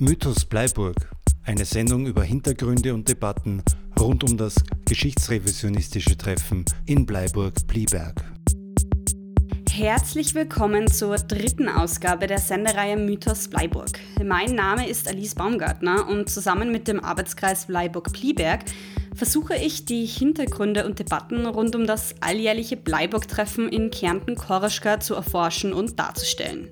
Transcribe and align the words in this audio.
Mythos 0.00 0.44
Bleiburg, 0.44 0.94
eine 1.42 1.64
Sendung 1.64 2.06
über 2.06 2.22
Hintergründe 2.22 2.94
und 2.94 3.08
Debatten 3.08 3.64
rund 3.98 4.22
um 4.22 4.36
das 4.36 4.54
geschichtsrevisionistische 4.84 6.16
Treffen 6.16 6.64
in 6.86 7.04
Bleiburg-Blieberg. 7.04 8.22
Herzlich 9.68 10.36
willkommen 10.36 10.86
zur 10.86 11.16
dritten 11.16 11.68
Ausgabe 11.68 12.28
der 12.28 12.38
Sendereihe 12.38 12.96
Mythos 12.96 13.48
Bleiburg. 13.48 13.98
Mein 14.24 14.54
Name 14.54 14.88
ist 14.88 15.08
Alice 15.08 15.34
Baumgartner 15.34 16.06
und 16.06 16.30
zusammen 16.30 16.70
mit 16.70 16.86
dem 16.86 17.02
Arbeitskreis 17.02 17.66
Bleiburg-Blieberg 17.66 18.66
versuche 19.16 19.56
ich, 19.56 19.84
die 19.84 20.06
Hintergründe 20.06 20.86
und 20.86 21.00
Debatten 21.00 21.44
rund 21.44 21.74
um 21.74 21.88
das 21.88 22.14
alljährliche 22.20 22.76
Bleiburg-Treffen 22.76 23.68
in 23.68 23.90
Kärnten-Koroschka 23.90 25.00
zu 25.00 25.16
erforschen 25.16 25.72
und 25.72 25.98
darzustellen. 25.98 26.68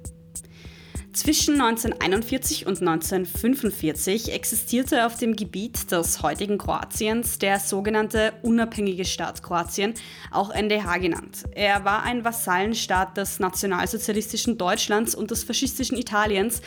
Zwischen 1.16 1.58
1941 1.58 2.66
und 2.66 2.78
1945 2.82 4.34
existierte 4.34 5.06
auf 5.06 5.16
dem 5.16 5.34
Gebiet 5.34 5.90
des 5.90 6.22
heutigen 6.22 6.58
Kroatiens 6.58 7.38
der 7.38 7.58
sogenannte 7.58 8.34
unabhängige 8.42 9.06
Staat 9.06 9.42
Kroatien, 9.42 9.94
auch 10.30 10.50
NDH 10.50 10.98
genannt. 10.98 11.44
Er 11.52 11.86
war 11.86 12.02
ein 12.02 12.22
Vasallenstaat 12.22 13.16
des 13.16 13.40
nationalsozialistischen 13.40 14.58
Deutschlands 14.58 15.14
und 15.14 15.30
des 15.30 15.42
faschistischen 15.42 15.96
Italiens 15.96 16.60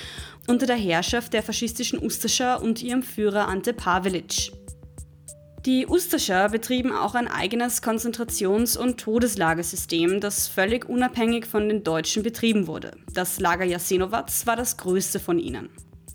unter 0.48 0.66
der 0.66 0.78
Herrschaft 0.78 1.34
der 1.34 1.44
faschistischen 1.44 2.04
Ustascha 2.04 2.56
und 2.56 2.82
ihrem 2.82 3.04
Führer 3.04 3.48
Ante 3.48 3.72
Pavelic. 3.74 4.52
Die 5.66 5.88
Ustascher 5.88 6.48
betrieben 6.48 6.94
auch 6.94 7.16
ein 7.16 7.28
eigenes 7.28 7.84
Konzentrations- 7.84 8.78
und 8.78 8.98
Todeslagersystem, 8.98 10.22
das 10.22 10.48
völlig 10.48 10.88
unabhängig 10.88 11.46
von 11.46 11.68
den 11.68 11.84
Deutschen 11.84 12.24
betrieben 12.24 12.66
wurde. 12.66 12.92
Das 13.14 13.42
Lager 13.42 13.66
Jasenovac 13.66 14.30
war 14.46 14.56
das 14.56 14.78
größte 14.78 15.20
von 15.20 15.38
ihnen. 15.38 15.70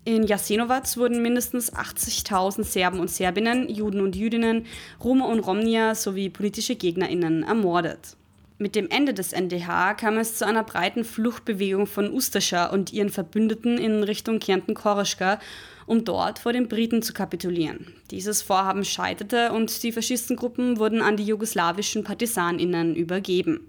In 0.07 0.27
Jasenovac 0.27 0.97
wurden 0.97 1.21
mindestens 1.21 1.75
80.000 1.75 2.65
Serben 2.65 3.01
und 3.01 3.11
Serbinnen, 3.11 3.69
Juden 3.69 4.01
und 4.01 4.17
Jüdinnen, 4.17 4.65
Roma 5.03 5.27
und 5.27 5.41
Romnier 5.41 5.95
sowie 5.95 6.31
politische 6.31 6.77
GegnerInnen 6.77 7.43
ermordet. 7.43 8.17
Mit 8.57 8.77
dem 8.77 8.89
Ende 8.89 9.13
des 9.13 9.33
NDH 9.33 9.95
kam 9.95 10.17
es 10.17 10.37
zu 10.37 10.47
einer 10.47 10.63
breiten 10.63 11.05
Fluchtbewegung 11.05 11.87
von 11.87 12.11
Ustascha 12.11 12.67
und 12.67 12.93
ihren 12.95 13.11
Verbündeten 13.11 13.77
in 13.77 14.03
Richtung 14.05 14.39
Kärnten-Koroschka 14.39 15.39
um 15.87 16.05
dort 16.05 16.39
vor 16.39 16.53
den 16.53 16.69
Briten 16.69 17.03
zu 17.03 17.13
kapitulieren. 17.13 17.93
Dieses 18.11 18.43
Vorhaben 18.43 18.85
scheiterte 18.85 19.53
und 19.53 19.83
die 19.83 19.93
Faschistengruppen 19.93 20.79
wurden 20.79 21.03
an 21.03 21.17
die 21.17 21.25
jugoslawischen 21.25 22.05
Partisaninnen 22.05 22.95
übergeben. 22.95 23.67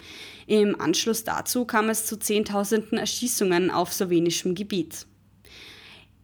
Im 0.47 0.79
Anschluss 0.79 1.23
dazu 1.23 1.65
kam 1.65 1.89
es 1.89 2.05
zu 2.05 2.17
Zehntausenden 2.17 2.97
Erschießungen 2.97 3.71
auf 3.71 3.93
slowenischem 3.93 4.55
Gebiet. 4.55 5.05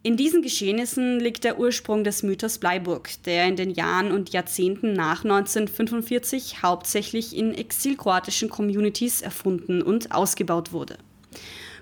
In 0.03 0.17
diesen 0.17 0.42
Geschehnissen 0.42 1.19
liegt 1.19 1.44
der 1.44 1.59
Ursprung 1.59 2.03
des 2.03 2.23
Mythos 2.23 2.58
Bleiburg, 2.58 3.09
der 3.25 3.47
in 3.47 3.56
den 3.56 3.69
Jahren 3.69 4.12
und 4.12 4.31
Jahrzehnten 4.31 4.94
nach 4.94 5.23
1945 5.23 6.64
hauptsächlich 6.64 7.38
in 7.38 7.53
exilkroatischen 7.53 8.50
Communities 8.50 9.22
erfunden 9.22 9.84
und 9.84 10.12
ausgebaut 10.12 10.72
wurde. 10.72 10.97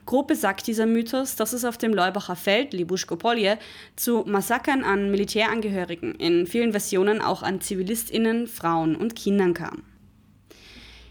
Grob 0.10 0.28
besagt 0.28 0.66
dieser 0.66 0.88
Mythos, 0.88 1.36
dass 1.36 1.54
es 1.54 1.64
auf 1.64 1.78
dem 1.78 1.94
Leubacher 1.94 2.36
Feld, 2.36 2.74
Libuschko 2.74 3.16
Polje, 3.16 3.60
zu 3.96 4.24
Massakern 4.26 4.84
an 4.84 5.12
Militärangehörigen, 5.12 6.16
in 6.16 6.48
vielen 6.48 6.72
Versionen 6.72 7.22
auch 7.22 7.44
an 7.44 7.62
ZivilistInnen, 7.62 8.48
Frauen 8.48 8.96
und 8.96 9.16
Kindern 9.16 9.54
kam. 9.54 9.84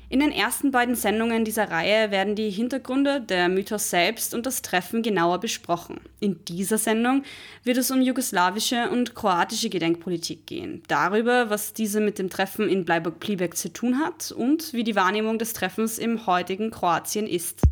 In 0.08 0.18
den 0.18 0.32
ersten 0.32 0.72
beiden 0.72 0.96
Sendungen 0.96 1.44
dieser 1.44 1.70
Reihe 1.70 2.10
werden 2.10 2.34
die 2.34 2.50
Hintergründe, 2.50 3.20
der 3.20 3.48
Mythos 3.48 3.88
selbst 3.88 4.34
und 4.34 4.46
das 4.46 4.62
Treffen 4.62 5.04
genauer 5.04 5.38
besprochen. 5.38 6.00
In 6.18 6.44
dieser 6.46 6.78
Sendung 6.78 7.22
wird 7.62 7.76
es 7.76 7.92
um 7.92 8.02
jugoslawische 8.02 8.90
und 8.90 9.14
kroatische 9.14 9.70
Gedenkpolitik 9.70 10.44
gehen, 10.44 10.82
darüber, 10.88 11.50
was 11.50 11.72
diese 11.72 12.00
mit 12.00 12.18
dem 12.18 12.30
Treffen 12.30 12.68
in 12.68 12.84
Bleiburg-Plibeck 12.84 13.56
zu 13.56 13.72
tun 13.72 14.00
hat 14.00 14.32
und 14.32 14.72
wie 14.72 14.82
die 14.82 14.96
Wahrnehmung 14.96 15.38
des 15.38 15.52
Treffens 15.52 15.98
im 15.98 16.26
heutigen 16.26 16.72
Kroatien 16.72 17.28
ist. 17.28 17.62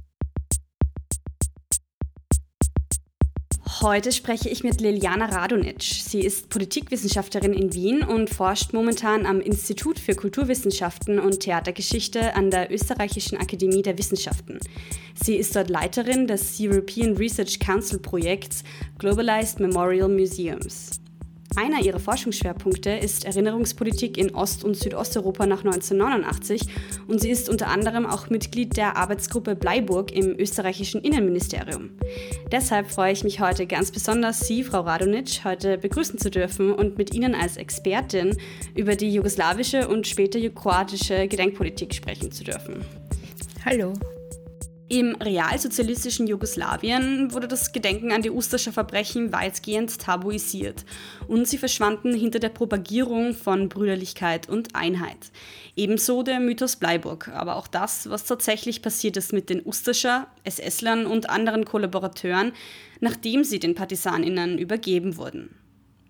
Heute 3.82 4.10
spreche 4.10 4.48
ich 4.48 4.64
mit 4.64 4.80
Liliana 4.80 5.26
Radonic. 5.26 5.82
Sie 5.82 6.20
ist 6.20 6.48
Politikwissenschaftlerin 6.48 7.52
in 7.52 7.74
Wien 7.74 8.02
und 8.02 8.30
forscht 8.30 8.72
momentan 8.72 9.26
am 9.26 9.38
Institut 9.38 9.98
für 9.98 10.14
Kulturwissenschaften 10.14 11.18
und 11.18 11.40
Theatergeschichte 11.40 12.34
an 12.34 12.50
der 12.50 12.72
Österreichischen 12.72 13.36
Akademie 13.36 13.82
der 13.82 13.98
Wissenschaften. 13.98 14.60
Sie 15.22 15.36
ist 15.36 15.54
dort 15.54 15.68
Leiterin 15.68 16.26
des 16.26 16.56
European 16.58 17.18
Research 17.18 17.60
Council 17.60 17.98
Projekts 17.98 18.64
Globalized 18.98 19.60
Memorial 19.60 20.08
Museums. 20.08 20.98
Einer 21.54 21.82
ihrer 21.82 22.00
Forschungsschwerpunkte 22.00 22.90
ist 22.90 23.24
Erinnerungspolitik 23.24 24.18
in 24.18 24.34
Ost- 24.34 24.64
und 24.64 24.76
Südosteuropa 24.76 25.46
nach 25.46 25.64
1989 25.64 26.62
und 27.06 27.20
sie 27.20 27.30
ist 27.30 27.48
unter 27.48 27.68
anderem 27.68 28.06
auch 28.06 28.28
Mitglied 28.28 28.76
der 28.76 28.96
Arbeitsgruppe 28.96 29.54
Bleiburg 29.54 30.12
im 30.12 30.38
österreichischen 30.38 31.02
Innenministerium. 31.02 31.90
Deshalb 32.50 32.90
freue 32.90 33.12
ich 33.12 33.24
mich 33.24 33.40
heute 33.40 33.66
ganz 33.66 33.90
besonders, 33.90 34.40
Sie, 34.40 34.64
Frau 34.64 34.80
Radonic, 34.80 35.44
heute 35.44 35.78
begrüßen 35.78 36.18
zu 36.18 36.30
dürfen 36.30 36.72
und 36.72 36.98
mit 36.98 37.14
Ihnen 37.14 37.34
als 37.34 37.56
Expertin 37.56 38.36
über 38.74 38.96
die 38.96 39.12
jugoslawische 39.12 39.88
und 39.88 40.06
später 40.06 40.40
kroatische 40.50 41.28
Gedenkpolitik 41.28 41.94
sprechen 41.94 42.32
zu 42.32 42.44
dürfen. 42.44 42.84
Hallo. 43.64 43.94
Im 44.88 45.16
realsozialistischen 45.16 46.28
Jugoslawien 46.28 47.32
wurde 47.32 47.48
das 47.48 47.72
Gedenken 47.72 48.12
an 48.12 48.22
die 48.22 48.30
Usterscher 48.30 48.70
Verbrechen 48.70 49.32
weitgehend 49.32 49.98
tabuisiert 49.98 50.84
und 51.26 51.48
sie 51.48 51.58
verschwanden 51.58 52.14
hinter 52.14 52.38
der 52.38 52.50
Propagierung 52.50 53.34
von 53.34 53.68
Brüderlichkeit 53.68 54.48
und 54.48 54.76
Einheit. 54.76 55.32
Ebenso 55.74 56.22
der 56.22 56.38
Mythos 56.38 56.76
Bleiburg, 56.76 57.26
aber 57.34 57.56
auch 57.56 57.66
das, 57.66 58.08
was 58.10 58.26
tatsächlich 58.26 58.80
passiert 58.80 59.16
ist 59.16 59.32
mit 59.32 59.50
den 59.50 59.66
Usterscher, 59.66 60.28
SS-Lern 60.44 61.06
und 61.06 61.30
anderen 61.30 61.64
Kollaborateuren, 61.64 62.52
nachdem 63.00 63.42
sie 63.42 63.58
den 63.58 63.74
Partisaninnen 63.74 64.56
übergeben 64.56 65.16
wurden. 65.16 65.65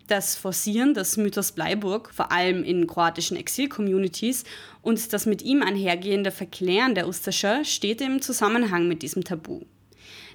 Das 0.06 0.36
Forcieren 0.36 0.94
des 0.94 1.16
Mythos 1.16 1.50
Bleiburg, 1.50 2.10
vor 2.14 2.30
allem 2.30 2.62
in 2.62 2.86
kroatischen 2.86 3.36
Exil-Communities, 3.36 4.44
und 4.80 5.12
das 5.12 5.26
mit 5.26 5.42
ihm 5.42 5.62
einhergehende 5.62 6.30
Verklären 6.30 6.94
der 6.94 7.08
Ustascher 7.08 7.64
steht 7.64 8.00
im 8.00 8.22
Zusammenhang 8.22 8.86
mit 8.86 9.02
diesem 9.02 9.24
Tabu. 9.24 9.62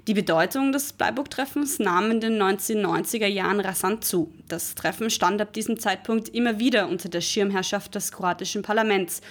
Die 0.08 0.14
Bedeutung 0.14 0.74
des 0.74 0.92
Bleiburg-Treffens 0.92 1.80
nahm 1.80 2.12
in 2.12 2.20
den 2.20 2.42
1990er 2.42 3.28
Jahren 3.28 3.62
rasant 3.62 4.04
zu. 4.04 4.34
Das 4.50 4.76
Treffen 4.76 5.10
stand 5.10 5.40
ab 5.40 5.54
diesem 5.54 5.80
Zeitpunkt 5.80 6.28
immer 6.30 6.60
wieder 6.60 6.90
unter 6.90 7.08
der 7.08 7.22
Schirmherrschaft 7.22 7.96
des 7.96 8.12
kroatischen 8.12 8.64
Parlaments 8.64 9.22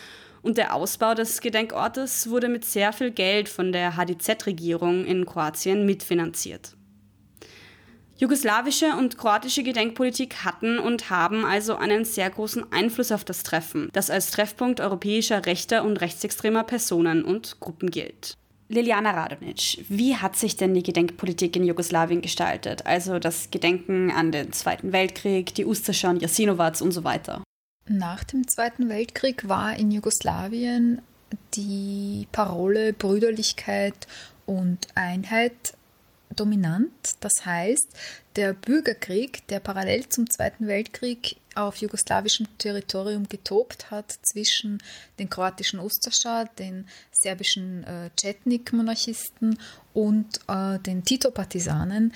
und 0.41 0.57
der 0.57 0.75
Ausbau 0.75 1.15
des 1.15 1.43
Gedenkortes 1.43 2.31
wurde 2.31 2.49
mit 2.49 2.65
sehr 2.65 2.95
viel 2.95 3.11
Geld 3.11 3.51
von 3.51 3.73
der 3.73 3.97
HDZ-Regierung 3.97 5.05
in 5.05 5.27
Kroatien 5.27 5.85
mitfinanziert. 5.85 6.77
Jugoslawische 8.21 8.97
und 8.99 9.17
kroatische 9.17 9.63
Gedenkpolitik 9.63 10.45
hatten 10.45 10.79
und 10.79 11.09
haben 11.09 11.47
also 11.47 11.77
einen 11.77 12.05
sehr 12.05 12.29
großen 12.29 12.71
Einfluss 12.71 13.13
auf 13.13 13.25
das 13.25 13.45
Treffen, 13.45 13.89
das 13.95 14.11
als 14.11 14.31
Treffpunkt 14.31 14.79
europäischer 14.79 15.47
rechter 15.47 15.85
und 15.85 16.03
rechtsextremer 16.03 16.65
Personen 16.65 17.25
und 17.25 17.61
Gruppen 17.61 17.91
gilt. 17.91 18.35
Liliana 18.69 19.13
Radonic, 19.13 19.87
wie 19.89 20.17
hat 20.17 20.37
sich 20.37 20.59
denn 20.59 20.75
die 20.75 20.83
Gedenkpolitik 20.83 21.57
in 21.57 21.65
Jugoslawien 21.65 22.21
gestaltet? 22.21 22.85
Also 22.85 23.19
das 23.19 23.51
Gedenken 23.51 24.11
an 24.11 24.33
den 24.33 24.53
Zweiten 24.53 24.93
Weltkrieg, 24.93 25.55
die 25.55 25.65
Ustascha 25.65 26.11
und 26.11 26.21
Jasinovac 26.21 26.83
und 26.83 26.93
so 26.93 27.05
weiter. 27.05 27.43
Nach 27.89 28.23
dem 28.23 28.47
Zweiten 28.47 28.91
Weltkrieg 28.91 29.49
war 29.49 29.79
in 29.79 29.91
Jugoslawien 29.91 31.01
die 31.55 32.29
Parole 32.33 32.93
Brüderlichkeit 32.93 34.07
und 34.45 34.89
Einheit 34.95 35.73
dominant. 36.37 36.93
Das 37.21 37.45
heißt, 37.45 37.89
der 38.37 38.55
Bürgerkrieg, 38.55 39.47
der 39.49 39.61
parallel 39.61 40.09
zum 40.09 40.29
Zweiten 40.31 40.67
Weltkrieg 40.67 41.37
auf 41.55 41.77
jugoslawischem 41.77 42.47
Territorium 42.59 43.29
getobt 43.29 43.91
hat 43.91 44.19
zwischen 44.23 44.83
den 45.19 45.29
kroatischen 45.29 45.81
Ustascha, 45.81 46.45
den 46.45 46.87
serbischen 47.11 47.85
äh, 47.85 48.11
Cetnik-Monarchisten 48.19 49.59
und 49.93 50.41
äh, 50.49 50.79
den 50.79 51.05
Tito-Partisanen, 51.05 52.15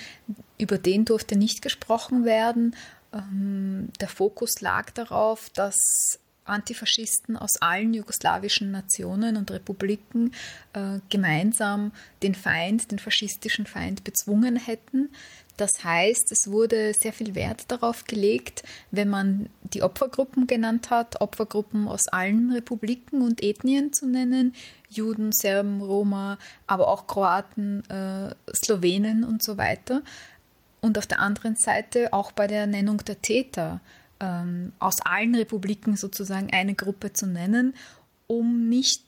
über 0.59 0.79
den 0.79 1.05
durfte 1.05 1.37
nicht 1.37 1.63
gesprochen 1.63 2.25
werden. 2.25 2.77
Ähm, 3.13 3.89
der 4.01 4.09
Fokus 4.09 4.61
lag 4.61 4.91
darauf, 4.91 5.51
dass 5.51 6.21
Antifaschisten 6.45 7.37
aus 7.37 7.61
allen 7.61 7.95
jugoslawischen 7.95 8.71
Nationen 8.71 9.37
und 9.37 9.51
Republiken 9.51 10.33
äh, 10.73 10.99
gemeinsam 11.09 11.93
den 12.23 12.35
Feind, 12.35 12.91
den 12.91 12.99
faschistischen 12.99 13.67
Feind 13.67 14.05
bezwungen 14.05 14.57
hätten. 14.57 15.11
Das 15.57 15.85
heißt, 15.85 16.33
es 16.33 16.51
wurde 16.51 16.95
sehr 16.95 17.13
viel 17.13 17.35
Wert 17.37 17.71
darauf 17.71 18.05
gelegt, 18.05 18.65
wenn 18.91 19.09
man 19.09 19.49
die 19.63 19.83
Opfergruppen 19.83 20.47
genannt 20.49 20.91
hat, 20.91 21.21
Opfergruppen 21.21 21.87
aus 21.87 22.09
allen 22.09 22.51
Republiken 22.53 23.23
und 23.23 23.43
Ethnien 23.43 23.93
zu 23.93 24.07
nennen, 24.07 24.55
Juden, 24.89 25.31
Serben, 25.33 25.81
Roma, 25.81 26.39
aber 26.67 26.89
auch 26.89 27.07
Kroaten, 27.07 27.89
äh, 27.89 28.35
Slowenen 28.53 29.25
und 29.25 29.43
so 29.43 29.57
weiter. 29.57 30.03
und 30.81 30.99
auf 30.99 31.07
der 31.07 31.21
anderen 31.21 31.57
Seite 31.57 32.13
auch 32.13 32.31
bei 32.31 32.47
der 32.47 32.67
Nennung 32.67 32.99
der 32.99 33.23
Täter 33.23 33.81
ähm, 34.25 34.73
aus 34.79 35.01
allen 35.03 35.35
Republiken 35.35 35.97
sozusagen 35.97 36.51
eine 36.53 36.75
Gruppe 36.75 37.13
zu 37.13 37.27
nennen, 37.27 37.75
um 38.27 38.69
nicht 38.69 39.03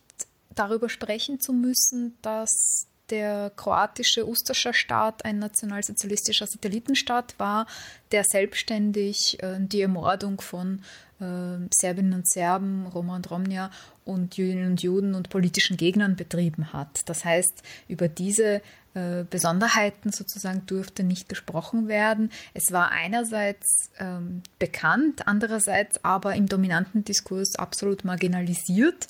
darüber 0.55 0.89
sprechen 0.89 1.41
zu 1.41 1.53
müssen, 1.53 2.17
dass 2.23 2.87
der 3.11 3.53
kroatische 3.55 4.27
Ustascher 4.27 4.75
Staat 4.75 5.25
ein 5.25 5.39
nationalsozialistischer 5.39 6.47
Satellitenstaat 6.47 7.39
war, 7.39 7.67
der 8.11 8.25
selbstständig 8.25 9.43
äh, 9.43 9.59
die 9.61 9.81
Ermordung 9.81 10.41
von 10.41 10.83
äh, 11.21 11.59
Serbinnen 11.73 12.15
und 12.15 12.29
Serben, 12.29 12.87
Roma 12.87 13.17
und 13.17 13.31
Romnia 13.31 13.71
und 14.05 14.37
Jüdinnen 14.37 14.71
und 14.71 14.83
Juden 14.83 15.15
und 15.15 15.31
politischen 15.31 15.77
Gegnern 15.77 16.17
betrieben 16.17 16.73
hat. 16.73 17.09
Das 17.09 17.25
heißt, 17.25 17.63
über 17.89 18.09
diese 18.09 18.61
äh, 18.97 19.25
Besonderheiten 19.29 20.11
sozusagen 20.11 20.65
durfte 20.65 21.05
nicht 21.05 21.29
gesprochen 21.29 21.87
werden. 21.87 22.31
Es 22.55 22.73
war 22.73 22.91
einerseits 22.93 23.91
ähm, 23.99 24.43
bekannt, 24.59 25.27
andererseits 25.27 26.03
aber 26.03 26.35
im 26.35 26.47
dominanten 26.47 27.05
Diskurs 27.05 27.57
absolut 27.57 28.05
marginalisiert. 28.05 29.07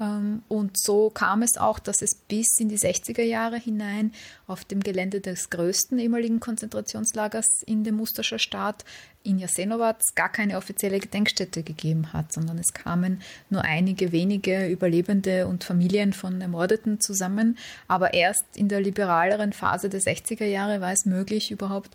Ähm, 0.00 0.42
und 0.48 0.78
so 0.78 1.10
kam 1.10 1.42
es 1.42 1.56
auch, 1.56 1.78
dass 1.78 2.02
es 2.02 2.14
bis 2.14 2.58
in 2.58 2.68
die 2.68 2.78
60er 2.78 3.22
Jahre 3.22 3.58
hinein 3.58 4.12
auf 4.46 4.64
dem 4.64 4.80
Gelände 4.80 5.20
des 5.20 5.50
größten 5.50 5.98
ehemaligen 5.98 6.40
Konzentrationslagers 6.40 7.62
in 7.66 7.84
dem 7.84 7.96
Musterscher 7.96 8.38
Staat 8.38 8.84
in 9.24 9.38
Jasenovac 9.38 10.00
gar 10.14 10.30
keine 10.30 10.56
offizielle 10.56 11.00
Gedenkstätte 11.00 11.62
gegeben 11.62 12.12
hat, 12.12 12.32
sondern 12.32 12.56
es 12.58 12.72
kamen 12.72 13.20
nur 13.50 13.62
einige 13.62 14.12
wenige 14.12 14.68
Überlebende 14.68 15.46
und 15.46 15.64
Familien 15.64 16.12
von 16.12 16.40
Ermordeten 16.40 17.00
zusammen. 17.00 17.58
Aber 17.88 18.14
erst 18.14 18.44
in 18.54 18.68
der 18.68 18.80
liberaleren 18.80 19.52
Phase 19.52 19.90
der 19.90 20.00
60er 20.00 20.46
Jahre 20.46 20.80
war 20.80 20.92
es 20.92 21.04
möglich, 21.04 21.50
überhaupt 21.50 21.90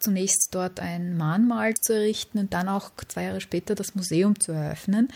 zunächst 0.00 0.54
dort 0.54 0.80
ein 0.80 1.16
Mahnmal 1.16 1.74
zu 1.74 1.94
errichten 1.94 2.38
und 2.38 2.54
dann 2.54 2.68
auch 2.68 2.90
zwei 3.06 3.24
Jahre 3.24 3.40
später 3.40 3.74
das 3.74 3.94
Museum 3.94 4.40
zu 4.40 4.52
eröffnen. 4.52 5.08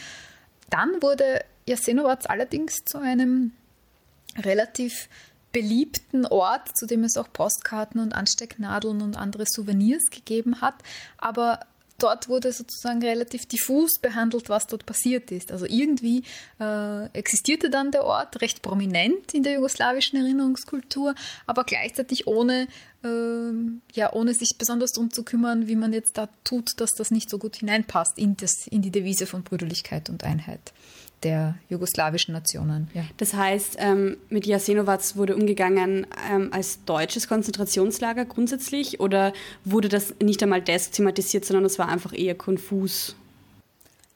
Dann 0.71 1.03
wurde 1.03 1.41
Jasenovac 1.67 2.29
allerdings 2.29 2.85
zu 2.85 2.99
einem 2.99 3.53
relativ 4.37 5.09
beliebten 5.53 6.27
Ort, 6.27 6.77
zu 6.77 6.87
dem 6.87 7.05
es 7.05 7.17
auch 7.17 7.33
Postkarten 7.33 8.01
und 8.01 8.15
Anstecknadeln 8.15 9.03
und 9.03 9.17
andere 9.17 9.45
Souvenirs 9.47 10.05
gegeben 10.11 10.61
hat. 10.61 10.77
Aber 11.19 11.61
dort 11.99 12.29
wurde 12.29 12.53
sozusagen 12.53 13.03
relativ 13.03 13.47
diffus 13.47 13.99
behandelt, 14.01 14.49
was 14.49 14.67
dort 14.67 14.87
passiert 14.87 15.31
ist. 15.31 15.53
Also 15.53 15.67
irgendwie 15.67 16.25
äh, 16.59 17.07
existierte 17.13 17.71
dann 17.71 17.93
der 17.93 18.05
Ort 18.05 18.41
recht 18.41 18.63
prominent 18.63 19.35
in 19.35 19.43
der 19.43 19.55
jugoslawischen 19.55 20.19
Erinnerungskultur, 20.19 21.15
aber 21.47 21.65
gleichzeitig 21.65 22.27
ohne, 22.27 22.67
äh, 23.05 23.53
ja, 23.93 24.13
ohne 24.13 24.35
sich 24.35 24.57
besonders 24.59 24.93
darum 24.93 25.13
zu 25.13 25.23
kümmern, 25.23 25.69
wie 25.69 25.77
man 25.77 25.93
jetzt 25.93 26.19
da 26.19 26.29
tut, 26.45 26.81
dass 26.81 26.91
das 26.93 27.11
nicht 27.11 27.31
so 27.31 27.39
gut 27.39 27.57
hineinpasst 27.57 28.19
in, 28.19 28.37
das, 28.37 28.67
in 28.67 28.83
die 28.83 28.91
Devise 28.91 29.27
von 29.27 29.43
Brüderlichkeit 29.45 30.09
und 30.09 30.25
Einheit 30.25 30.73
der 31.23 31.57
jugoslawischen 31.69 32.33
Nationen. 32.33 32.89
Ja. 32.95 33.05
Das 33.17 33.35
heißt, 33.35 33.77
ähm, 33.79 34.17
mit 34.29 34.47
Jasenovac 34.47 35.17
wurde 35.17 35.37
umgegangen 35.37 36.07
ähm, 36.31 36.49
als 36.53 36.85
deutsches 36.85 37.29
Konzentrationslager 37.29 38.25
grundsätzlich 38.25 39.01
oder 39.01 39.33
wurde 39.65 39.89
das 39.89 40.15
nicht 40.23 40.43
einmal 40.43 40.63
das 40.63 40.91
thematisiert, 40.91 41.45
sondern 41.45 41.65
es 41.65 41.79
war 41.79 41.89
einfach 41.89 42.13
eher 42.13 42.35
konfus? 42.35 43.17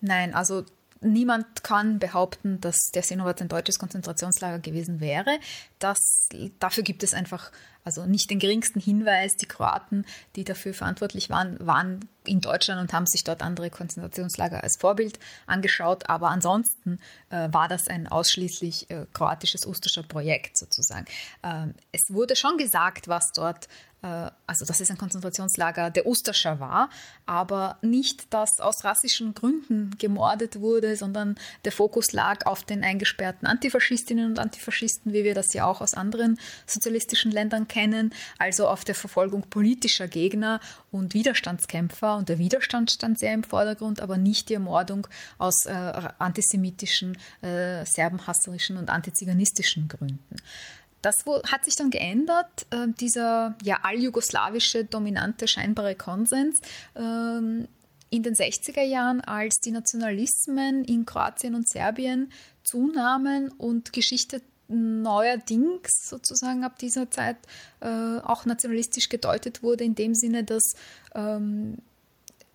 Nein, 0.00 0.34
also 0.34 0.64
niemand 1.00 1.62
kann 1.62 1.98
behaupten, 1.98 2.60
dass 2.60 2.76
der 2.94 3.02
Jasenovac 3.02 3.40
ein 3.40 3.48
deutsches 3.48 3.78
Konzentrationslager 3.78 4.58
gewesen 4.58 5.00
wäre. 5.00 5.38
Das, 5.78 6.28
dafür 6.58 6.82
gibt 6.82 7.02
es 7.02 7.14
einfach 7.14 7.50
also 7.86 8.04
nicht 8.04 8.30
den 8.30 8.40
geringsten 8.40 8.80
Hinweis. 8.80 9.36
Die 9.36 9.46
Kroaten, 9.46 10.04
die 10.34 10.42
dafür 10.42 10.74
verantwortlich 10.74 11.30
waren, 11.30 11.64
waren 11.64 12.00
in 12.24 12.40
Deutschland 12.40 12.80
und 12.80 12.92
haben 12.92 13.06
sich 13.06 13.22
dort 13.22 13.42
andere 13.42 13.70
Konzentrationslager 13.70 14.64
als 14.64 14.76
Vorbild 14.76 15.20
angeschaut. 15.46 16.10
Aber 16.10 16.30
ansonsten 16.30 16.98
äh, 17.30 17.48
war 17.52 17.68
das 17.68 17.86
ein 17.86 18.08
ausschließlich 18.08 18.90
äh, 18.90 19.06
kroatisches 19.12 19.64
Ustischer 19.64 20.02
Projekt 20.02 20.58
sozusagen. 20.58 21.06
Ähm, 21.44 21.74
es 21.92 22.12
wurde 22.12 22.34
schon 22.34 22.58
gesagt, 22.58 23.06
was 23.06 23.30
dort 23.32 23.68
also 24.46 24.64
dass 24.64 24.80
es 24.80 24.90
ein 24.90 24.98
Konzentrationslager 24.98 25.90
der 25.90 26.06
Ustascher 26.06 26.60
war, 26.60 26.90
aber 27.26 27.78
nicht, 27.82 28.32
dass 28.32 28.60
aus 28.60 28.84
rassischen 28.84 29.34
Gründen 29.34 29.96
gemordet 29.98 30.60
wurde, 30.60 30.96
sondern 30.96 31.36
der 31.64 31.72
Fokus 31.72 32.12
lag 32.12 32.46
auf 32.46 32.62
den 32.62 32.84
eingesperrten 32.84 33.46
Antifaschistinnen 33.46 34.26
und 34.30 34.38
Antifaschisten, 34.38 35.12
wie 35.12 35.24
wir 35.24 35.34
das 35.34 35.52
ja 35.52 35.66
auch 35.66 35.80
aus 35.80 35.94
anderen 35.94 36.38
sozialistischen 36.66 37.32
Ländern 37.32 37.68
kennen, 37.68 38.12
also 38.38 38.68
auf 38.68 38.84
der 38.84 38.94
Verfolgung 38.94 39.42
politischer 39.50 40.08
Gegner 40.08 40.60
und 40.90 41.14
Widerstandskämpfer. 41.14 42.16
Und 42.16 42.28
der 42.28 42.38
Widerstand 42.38 42.90
stand 42.90 43.18
sehr 43.18 43.34
im 43.34 43.44
Vordergrund, 43.44 44.00
aber 44.00 44.16
nicht 44.16 44.48
die 44.48 44.54
Ermordung 44.54 45.06
aus 45.38 45.66
äh, 45.66 45.72
antisemitischen, 45.72 47.18
äh, 47.42 47.84
serbenhasserischen 47.84 48.76
und 48.76 48.90
antiziganistischen 48.90 49.88
Gründen. 49.88 50.36
Das 51.06 51.24
hat 51.52 51.64
sich 51.64 51.76
dann 51.76 51.90
geändert, 51.90 52.66
äh, 52.70 52.88
dieser 52.98 53.54
ja 53.62 53.78
alljugoslawische 53.84 54.84
dominante 54.84 55.46
scheinbare 55.46 55.94
Konsens 55.94 56.60
ähm, 56.96 57.68
in 58.10 58.24
den 58.24 58.34
60er 58.34 58.82
Jahren, 58.82 59.20
als 59.20 59.60
die 59.60 59.70
Nationalismen 59.70 60.82
in 60.82 61.06
Kroatien 61.06 61.54
und 61.54 61.68
Serbien 61.68 62.32
zunahmen 62.64 63.52
und 63.52 63.92
Geschichte 63.92 64.42
neuerdings 64.66 66.08
sozusagen 66.08 66.64
ab 66.64 66.76
dieser 66.80 67.08
Zeit 67.08 67.36
äh, 67.78 68.18
auch 68.24 68.44
nationalistisch 68.44 69.08
gedeutet 69.08 69.62
wurde, 69.62 69.84
in 69.84 69.94
dem 69.94 70.12
Sinne, 70.12 70.42
dass 70.42 70.74
ähm, 71.14 71.76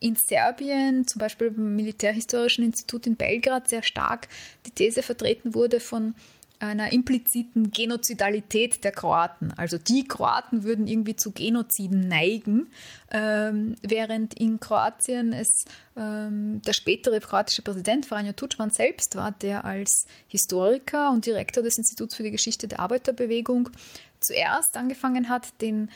in 0.01 0.17
Serbien, 0.17 1.07
zum 1.07 1.19
Beispiel 1.19 1.51
beim 1.51 1.77
Militärhistorischen 1.77 2.65
Institut 2.65 3.07
in 3.07 3.15
Belgrad, 3.15 3.69
sehr 3.69 3.83
stark 3.83 4.27
die 4.65 4.71
These 4.71 5.03
vertreten 5.03 5.53
wurde 5.53 5.79
von 5.79 6.15
einer 6.61 6.93
impliziten 6.93 7.71
Genozidalität 7.71 8.83
der 8.83 8.91
Kroaten. 8.91 9.53
Also 9.57 9.77
die 9.77 10.07
Kroaten 10.07 10.63
würden 10.63 10.87
irgendwie 10.87 11.15
zu 11.15 11.31
Genoziden 11.31 12.07
neigen, 12.07 12.69
ähm, 13.11 13.75
während 13.81 14.33
in 14.39 14.59
Kroatien 14.59 15.33
es 15.33 15.65
ähm, 15.97 16.61
der 16.61 16.73
spätere 16.73 17.19
kroatische 17.19 17.61
Präsident 17.61 18.05
Franjo 18.05 18.33
Tuđman 18.33 18.71
selbst 18.71 19.15
war, 19.15 19.31
der 19.31 19.65
als 19.65 20.05
Historiker 20.27 21.11
und 21.11 21.25
Direktor 21.25 21.63
des 21.63 21.77
Instituts 21.77 22.15
für 22.15 22.23
die 22.23 22.31
Geschichte 22.31 22.67
der 22.67 22.79
Arbeiterbewegung 22.79 23.69
zuerst 24.19 24.77
angefangen 24.77 25.29
hat, 25.29 25.61
den 25.61 25.89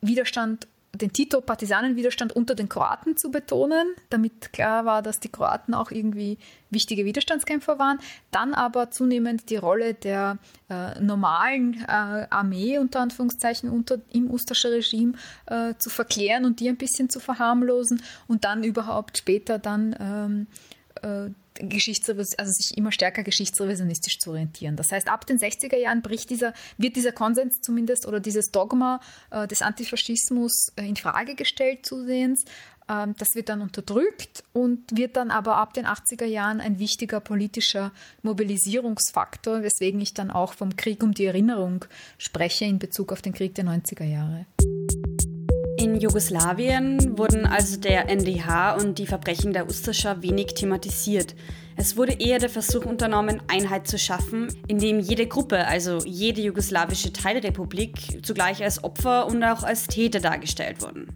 Widerstand 0.00 0.66
den 0.94 1.12
Tito-Partisanenwiderstand 1.12 2.34
unter 2.34 2.54
den 2.54 2.68
Kroaten 2.68 3.16
zu 3.16 3.30
betonen, 3.30 3.94
damit 4.10 4.52
klar 4.52 4.84
war, 4.84 5.00
dass 5.00 5.20
die 5.20 5.30
Kroaten 5.30 5.72
auch 5.72 5.90
irgendwie 5.90 6.36
wichtige 6.68 7.06
Widerstandskämpfer 7.06 7.78
waren. 7.78 7.98
Dann 8.30 8.52
aber 8.52 8.90
zunehmend 8.90 9.48
die 9.48 9.56
Rolle 9.56 9.94
der 9.94 10.38
äh, 10.68 11.00
normalen 11.00 11.82
äh, 11.88 12.26
Armee 12.28 12.78
unter 12.78 13.00
Anführungszeichen 13.00 13.70
unter, 13.70 14.00
im 14.12 14.30
Ustascher 14.30 14.70
Regime 14.70 15.14
äh, 15.46 15.74
zu 15.78 15.88
verklären 15.88 16.44
und 16.44 16.60
die 16.60 16.68
ein 16.68 16.76
bisschen 16.76 17.08
zu 17.08 17.20
verharmlosen 17.20 18.02
und 18.28 18.44
dann 18.44 18.62
überhaupt 18.62 19.16
später 19.16 19.58
dann 19.58 19.96
ähm, 19.98 20.46
äh, 21.62 22.34
also 22.38 22.52
sich 22.52 22.76
immer 22.76 22.92
stärker 22.92 23.22
geschichtsrevisionistisch 23.22 24.18
zu 24.18 24.30
orientieren. 24.30 24.76
Das 24.76 24.90
heißt, 24.92 25.08
ab 25.08 25.26
den 25.26 25.38
60er 25.38 25.76
Jahren 25.76 26.02
bricht 26.02 26.30
dieser, 26.30 26.52
wird 26.78 26.96
dieser 26.96 27.12
Konsens 27.12 27.60
zumindest 27.60 28.06
oder 28.06 28.20
dieses 28.20 28.50
Dogma 28.50 29.00
äh, 29.30 29.46
des 29.46 29.62
Antifaschismus 29.62 30.72
äh, 30.76 30.86
in 30.86 30.96
Frage 30.96 31.34
gestellt 31.34 31.86
zusehends. 31.86 32.44
Ähm, 32.88 33.14
das 33.18 33.34
wird 33.34 33.48
dann 33.48 33.60
unterdrückt 33.60 34.44
und 34.52 34.96
wird 34.96 35.16
dann 35.16 35.30
aber 35.30 35.56
ab 35.56 35.74
den 35.74 35.86
80er 35.86 36.24
Jahren 36.24 36.60
ein 36.60 36.78
wichtiger 36.78 37.20
politischer 37.20 37.92
Mobilisierungsfaktor, 38.22 39.62
weswegen 39.62 40.00
ich 40.00 40.14
dann 40.14 40.30
auch 40.30 40.52
vom 40.52 40.76
Krieg 40.76 41.02
um 41.02 41.12
die 41.12 41.26
Erinnerung 41.26 41.84
spreche 42.18 42.64
in 42.64 42.78
Bezug 42.78 43.12
auf 43.12 43.22
den 43.22 43.32
Krieg 43.32 43.54
der 43.54 43.64
90er 43.64 44.04
Jahre. 44.04 44.46
In 45.82 45.98
Jugoslawien 45.98 47.18
wurden 47.18 47.44
also 47.44 47.76
der 47.76 48.08
NDH 48.08 48.76
und 48.76 49.00
die 49.00 49.06
Verbrechen 49.06 49.52
der 49.52 49.66
Ustascha 49.66 50.22
wenig 50.22 50.54
thematisiert. 50.54 51.34
Es 51.74 51.96
wurde 51.96 52.12
eher 52.20 52.38
der 52.38 52.50
Versuch 52.50 52.84
unternommen, 52.84 53.42
Einheit 53.48 53.88
zu 53.88 53.98
schaffen, 53.98 54.46
indem 54.68 55.00
jede 55.00 55.26
Gruppe, 55.26 55.66
also 55.66 55.98
jede 56.04 56.40
jugoslawische 56.40 57.12
Teilrepublik, 57.12 58.24
zugleich 58.24 58.62
als 58.62 58.84
Opfer 58.84 59.26
und 59.26 59.42
auch 59.42 59.64
als 59.64 59.88
Täter 59.88 60.20
dargestellt 60.20 60.80
wurden. 60.82 61.08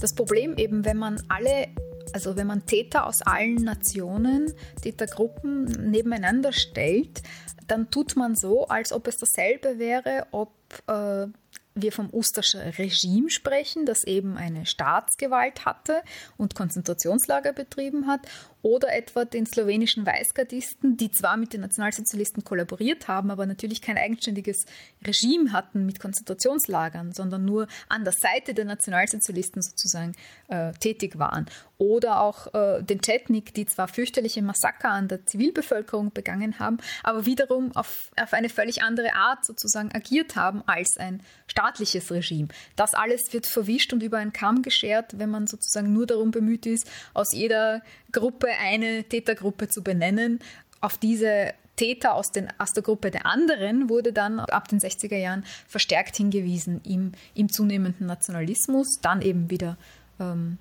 Das 0.00 0.12
Problem 0.12 0.56
eben, 0.56 0.84
wenn 0.84 0.96
man 0.96 1.22
alle 1.28 1.68
also 2.12 2.36
wenn 2.36 2.48
man 2.48 2.66
Täter 2.66 3.06
aus 3.06 3.22
allen 3.22 3.54
Nationen, 3.54 4.52
Tätergruppen 4.82 5.90
nebeneinander 5.92 6.52
stellt, 6.52 7.22
dann 7.68 7.88
tut 7.92 8.16
man 8.16 8.34
so, 8.34 8.66
als 8.66 8.92
ob 8.92 9.06
es 9.06 9.18
dasselbe 9.18 9.78
wäre, 9.78 10.26
ob 10.32 10.50
äh, 10.88 11.28
wir 11.74 11.92
vom 11.92 12.08
Ustascher 12.12 12.78
Regime 12.78 13.30
sprechen, 13.30 13.86
das 13.86 14.04
eben 14.04 14.36
eine 14.36 14.66
Staatsgewalt 14.66 15.64
hatte 15.64 16.02
und 16.36 16.54
Konzentrationslager 16.54 17.52
betrieben 17.52 18.06
hat, 18.06 18.20
oder 18.62 18.94
etwa 18.94 19.24
den 19.24 19.46
slowenischen 19.46 20.04
Weißgardisten, 20.04 20.96
die 20.96 21.10
zwar 21.10 21.36
mit 21.36 21.52
den 21.52 21.62
Nationalsozialisten 21.62 22.44
kollaboriert 22.44 23.08
haben, 23.08 23.30
aber 23.30 23.46
natürlich 23.46 23.80
kein 23.80 23.96
eigenständiges 23.96 24.66
Regime 25.06 25.52
hatten 25.52 25.86
mit 25.86 25.98
Konzentrationslagern, 25.98 27.12
sondern 27.12 27.44
nur 27.44 27.68
an 27.88 28.04
der 28.04 28.12
Seite 28.12 28.52
der 28.52 28.66
Nationalsozialisten 28.66 29.62
sozusagen 29.62 30.14
äh, 30.48 30.72
tätig 30.72 31.18
waren. 31.18 31.46
Oder 31.80 32.20
auch 32.20 32.52
äh, 32.52 32.82
den 32.82 33.00
Chetnik, 33.00 33.54
die 33.54 33.64
zwar 33.64 33.88
fürchterliche 33.88 34.42
Massaker 34.42 34.90
an 34.90 35.08
der 35.08 35.24
Zivilbevölkerung 35.24 36.12
begangen 36.12 36.58
haben, 36.58 36.76
aber 37.02 37.24
wiederum 37.24 37.74
auf, 37.74 38.10
auf 38.20 38.34
eine 38.34 38.50
völlig 38.50 38.82
andere 38.82 39.14
Art 39.14 39.46
sozusagen 39.46 39.90
agiert 39.94 40.36
haben 40.36 40.62
als 40.66 40.98
ein 40.98 41.22
staatliches 41.46 42.12
Regime. 42.12 42.48
Das 42.76 42.92
alles 42.92 43.32
wird 43.32 43.46
verwischt 43.46 43.94
und 43.94 44.02
über 44.02 44.18
einen 44.18 44.34
Kamm 44.34 44.60
geschert, 44.60 45.18
wenn 45.18 45.30
man 45.30 45.46
sozusagen 45.46 45.94
nur 45.94 46.06
darum 46.06 46.32
bemüht 46.32 46.66
ist, 46.66 46.86
aus 47.14 47.32
jeder 47.32 47.80
Gruppe 48.12 48.48
eine 48.62 49.04
Tätergruppe 49.04 49.68
zu 49.68 49.82
benennen. 49.82 50.40
Auf 50.82 50.98
diese 50.98 51.54
Täter 51.76 52.12
aus, 52.12 52.30
den, 52.30 52.48
aus 52.58 52.74
der 52.74 52.82
Gruppe 52.82 53.10
der 53.10 53.24
anderen 53.24 53.88
wurde 53.88 54.12
dann 54.12 54.38
ab 54.38 54.68
den 54.68 54.80
60er 54.80 55.16
Jahren 55.16 55.46
verstärkt 55.66 56.16
hingewiesen 56.16 56.82
im, 56.84 57.12
im 57.32 57.50
zunehmenden 57.50 58.06
Nationalismus, 58.06 58.98
dann 59.00 59.22
eben 59.22 59.48
wieder 59.48 59.78
ähm, 60.20 60.58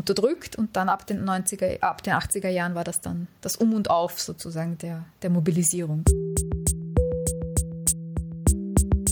unterdrückt 0.00 0.56
und 0.56 0.76
dann 0.76 0.88
ab 0.88 1.06
den, 1.06 1.24
90er, 1.28 1.80
ab 1.82 2.02
den 2.02 2.14
80er 2.14 2.48
Jahren 2.48 2.74
war 2.74 2.84
das 2.84 3.02
dann 3.02 3.28
das 3.42 3.56
Um 3.56 3.74
und 3.74 3.90
Auf 3.90 4.18
sozusagen 4.18 4.78
der, 4.78 5.04
der 5.20 5.28
Mobilisierung. 5.28 6.04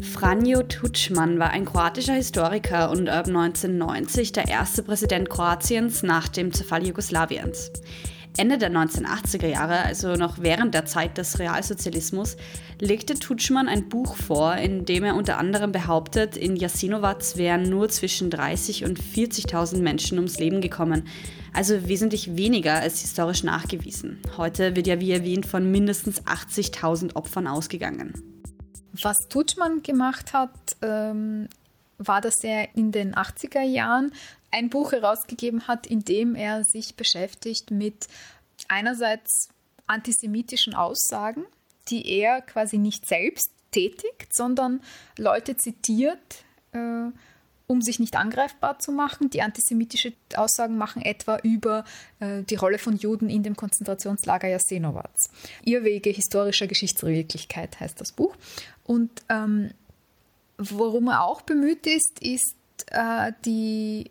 Franjo 0.02 0.62
Tučman 0.62 1.38
war 1.38 1.50
ein 1.50 1.66
kroatischer 1.66 2.14
Historiker 2.14 2.90
und 2.90 3.08
ab 3.08 3.26
1990 3.26 4.32
der 4.32 4.48
erste 4.48 4.82
Präsident 4.82 5.28
Kroatiens 5.28 6.02
nach 6.02 6.26
dem 6.26 6.52
Zerfall 6.52 6.86
Jugoslawiens. 6.86 7.70
Ende 8.38 8.56
der 8.56 8.70
1980er 8.70 9.48
Jahre, 9.48 9.80
also 9.80 10.14
noch 10.14 10.38
während 10.40 10.72
der 10.72 10.86
Zeit 10.86 11.18
des 11.18 11.40
Realsozialismus, 11.40 12.36
legte 12.80 13.14
Tutschmann 13.14 13.66
ein 13.66 13.88
Buch 13.88 14.14
vor, 14.14 14.54
in 14.54 14.84
dem 14.84 15.02
er 15.02 15.16
unter 15.16 15.38
anderem 15.38 15.72
behauptet, 15.72 16.36
in 16.36 16.54
Jasinovac 16.54 17.36
wären 17.36 17.64
nur 17.64 17.88
zwischen 17.88 18.30
30 18.30 18.84
und 18.84 19.00
40.000 19.00 19.78
Menschen 19.82 20.18
ums 20.18 20.38
Leben 20.38 20.60
gekommen, 20.60 21.08
also 21.52 21.88
wesentlich 21.88 22.36
weniger 22.36 22.74
als 22.74 23.00
historisch 23.00 23.42
nachgewiesen. 23.42 24.20
Heute 24.36 24.76
wird 24.76 24.86
ja 24.86 25.00
wie 25.00 25.10
erwähnt 25.10 25.44
von 25.44 25.68
mindestens 25.68 26.22
80.000 26.22 27.16
Opfern 27.16 27.48
ausgegangen. 27.48 28.12
Was 29.02 29.28
Tutschmann 29.28 29.82
gemacht 29.82 30.32
hat, 30.32 30.76
ähm, 30.80 31.48
war, 31.98 32.20
dass 32.20 32.44
er 32.44 32.76
in 32.76 32.92
den 32.92 33.14
80er 33.14 33.62
Jahren 33.62 34.12
ein 34.50 34.70
Buch 34.70 34.92
herausgegeben 34.92 35.68
hat, 35.68 35.86
in 35.86 36.04
dem 36.04 36.34
er 36.34 36.64
sich 36.64 36.94
beschäftigt 36.94 37.70
mit 37.70 38.08
einerseits 38.68 39.48
antisemitischen 39.86 40.74
Aussagen, 40.74 41.44
die 41.88 42.06
er 42.08 42.42
quasi 42.42 42.78
nicht 42.78 43.06
selbst 43.06 43.50
tätigt, 43.70 44.34
sondern 44.34 44.80
Leute 45.16 45.56
zitiert, 45.56 46.44
äh, 46.72 47.10
um 47.66 47.82
sich 47.82 47.98
nicht 47.98 48.16
angreifbar 48.16 48.78
zu 48.78 48.92
machen. 48.92 49.30
Die 49.30 49.42
antisemitische 49.42 50.14
Aussagen 50.34 50.78
machen 50.78 51.02
etwa 51.02 51.38
über 51.38 51.84
äh, 52.20 52.42
die 52.42 52.54
Rolle 52.54 52.78
von 52.78 52.96
Juden 52.96 53.28
in 53.28 53.42
dem 53.42 53.56
Konzentrationslager 53.56 54.48
Jasenovac. 54.48 55.10
Irrwege 55.64 56.10
historischer 56.10 56.66
Geschichtswirklichkeit 56.66 57.78
heißt 57.78 58.00
das 58.00 58.12
Buch. 58.12 58.34
Und 58.84 59.10
ähm, 59.28 59.70
worum 60.56 61.08
er 61.08 61.24
auch 61.24 61.42
bemüht 61.42 61.86
ist, 61.86 62.20
ist 62.20 62.56
äh, 62.90 63.32
die 63.44 64.10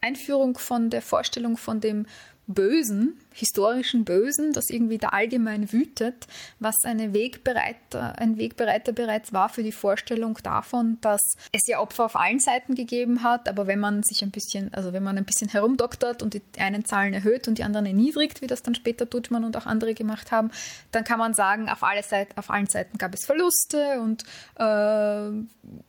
Einführung 0.00 0.58
von 0.58 0.90
der 0.90 1.02
Vorstellung 1.02 1.56
von 1.56 1.80
dem 1.80 2.06
Bösen, 2.48 3.20
historischen 3.34 4.06
Bösen, 4.06 4.54
das 4.54 4.70
irgendwie 4.70 4.96
da 4.96 5.08
allgemein 5.08 5.70
wütet, 5.70 6.26
was 6.58 6.76
eine 6.84 7.12
Wegbereiter, 7.12 8.18
ein 8.18 8.38
Wegbereiter 8.38 8.92
bereits 8.92 9.34
war 9.34 9.50
für 9.50 9.62
die 9.62 9.70
Vorstellung 9.70 10.38
davon, 10.42 10.96
dass 11.02 11.20
es 11.52 11.66
ja 11.66 11.78
Opfer 11.78 12.06
auf 12.06 12.16
allen 12.16 12.40
Seiten 12.40 12.74
gegeben 12.74 13.22
hat, 13.22 13.50
aber 13.50 13.66
wenn 13.66 13.78
man 13.78 14.02
sich 14.02 14.22
ein 14.22 14.30
bisschen, 14.30 14.72
also 14.72 14.94
wenn 14.94 15.02
man 15.02 15.18
ein 15.18 15.26
bisschen 15.26 15.50
herumdoktert 15.50 16.22
und 16.22 16.32
die 16.32 16.42
einen 16.58 16.86
Zahlen 16.86 17.12
erhöht 17.12 17.48
und 17.48 17.58
die 17.58 17.64
anderen 17.64 17.84
erniedrigt, 17.84 18.40
wie 18.40 18.46
das 18.46 18.62
dann 18.62 18.74
später 18.74 19.08
Tutschmann 19.08 19.44
und 19.44 19.54
auch 19.56 19.66
andere 19.66 19.92
gemacht 19.92 20.32
haben, 20.32 20.50
dann 20.90 21.04
kann 21.04 21.18
man 21.18 21.34
sagen, 21.34 21.68
auf, 21.68 21.82
alle 21.82 22.02
Seiten, 22.02 22.38
auf 22.38 22.48
allen 22.48 22.66
Seiten 22.66 22.96
gab 22.96 23.12
es 23.12 23.26
Verluste 23.26 24.00
und 24.00 24.22
äh, 24.56 25.44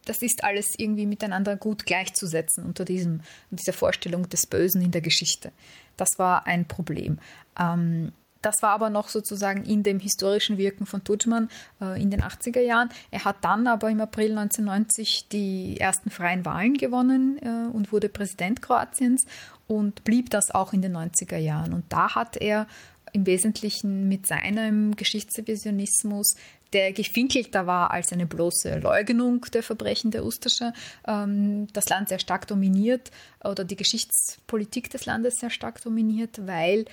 das 0.06 0.22
ist 0.22 0.44
alles 0.44 0.74
irgendwie 0.78 1.06
miteinander 1.06 1.56
gut 1.56 1.86
gleichzusetzen 1.86 2.66
unter 2.66 2.84
diesem, 2.84 3.22
dieser 3.50 3.74
Vorstellung 3.74 4.28
des 4.28 4.46
Bösen 4.46 4.82
in 4.82 4.92
der 4.92 5.02
Geschichte. 5.02 5.54
Das 6.00 6.18
war 6.18 6.48
ein 6.48 6.66
Problem. 6.66 7.20
Ähm, 7.60 8.12
das 8.42 8.62
war 8.62 8.70
aber 8.70 8.90
noch 8.90 9.10
sozusagen 9.10 9.66
in 9.66 9.84
dem 9.84 10.00
historischen 10.00 10.58
Wirken 10.58 10.86
von 10.86 11.04
Tutschmann 11.04 11.50
äh, 11.82 12.02
in 12.02 12.10
den 12.10 12.22
80er 12.22 12.62
Jahren. 12.62 12.90
Er 13.12 13.26
hat 13.26 13.38
dann 13.42 13.68
aber 13.68 13.90
im 13.90 14.00
April 14.00 14.32
1990 14.38 15.28
die 15.30 15.78
ersten 15.80 16.10
freien 16.10 16.46
Wahlen 16.46 16.76
gewonnen 16.76 17.38
äh, 17.42 17.76
und 17.76 17.92
wurde 17.92 18.08
Präsident 18.08 18.62
Kroatiens 18.62 19.26
und 19.68 20.06
blieb 20.06 20.30
das 20.30 20.52
auch 20.52 20.72
in 20.72 20.82
den 20.82 20.96
90er 20.96 21.38
Jahren. 21.38 21.74
Und 21.74 21.86
da 21.90 22.16
hat 22.16 22.38
er 22.38 22.66
im 23.14 23.26
Wesentlichen 23.26 24.08
mit 24.08 24.28
seinem 24.28 24.96
Geschichtsrevisionismus, 24.96 26.36
der 26.74 26.94
gefinkelter 26.94 27.66
war 27.66 27.92
als 27.92 28.14
eine 28.14 28.26
bloße 28.26 28.80
Leugnung 28.80 29.46
der 29.54 29.64
Verbrechen 29.64 30.12
der 30.12 30.24
Ustascher, 30.24 30.74
ähm, 31.08 31.68
das 31.74 31.90
Land 31.90 32.10
sehr 32.10 32.20
stark 32.20 32.48
dominiert 32.48 33.12
oder 33.44 33.64
die 33.64 33.76
Geschichtspolitik 33.76 34.90
des 34.90 35.06
Landes 35.06 35.36
sehr 35.36 35.50
stark 35.50 35.82
dominiert, 35.82 36.46
weil 36.46 36.86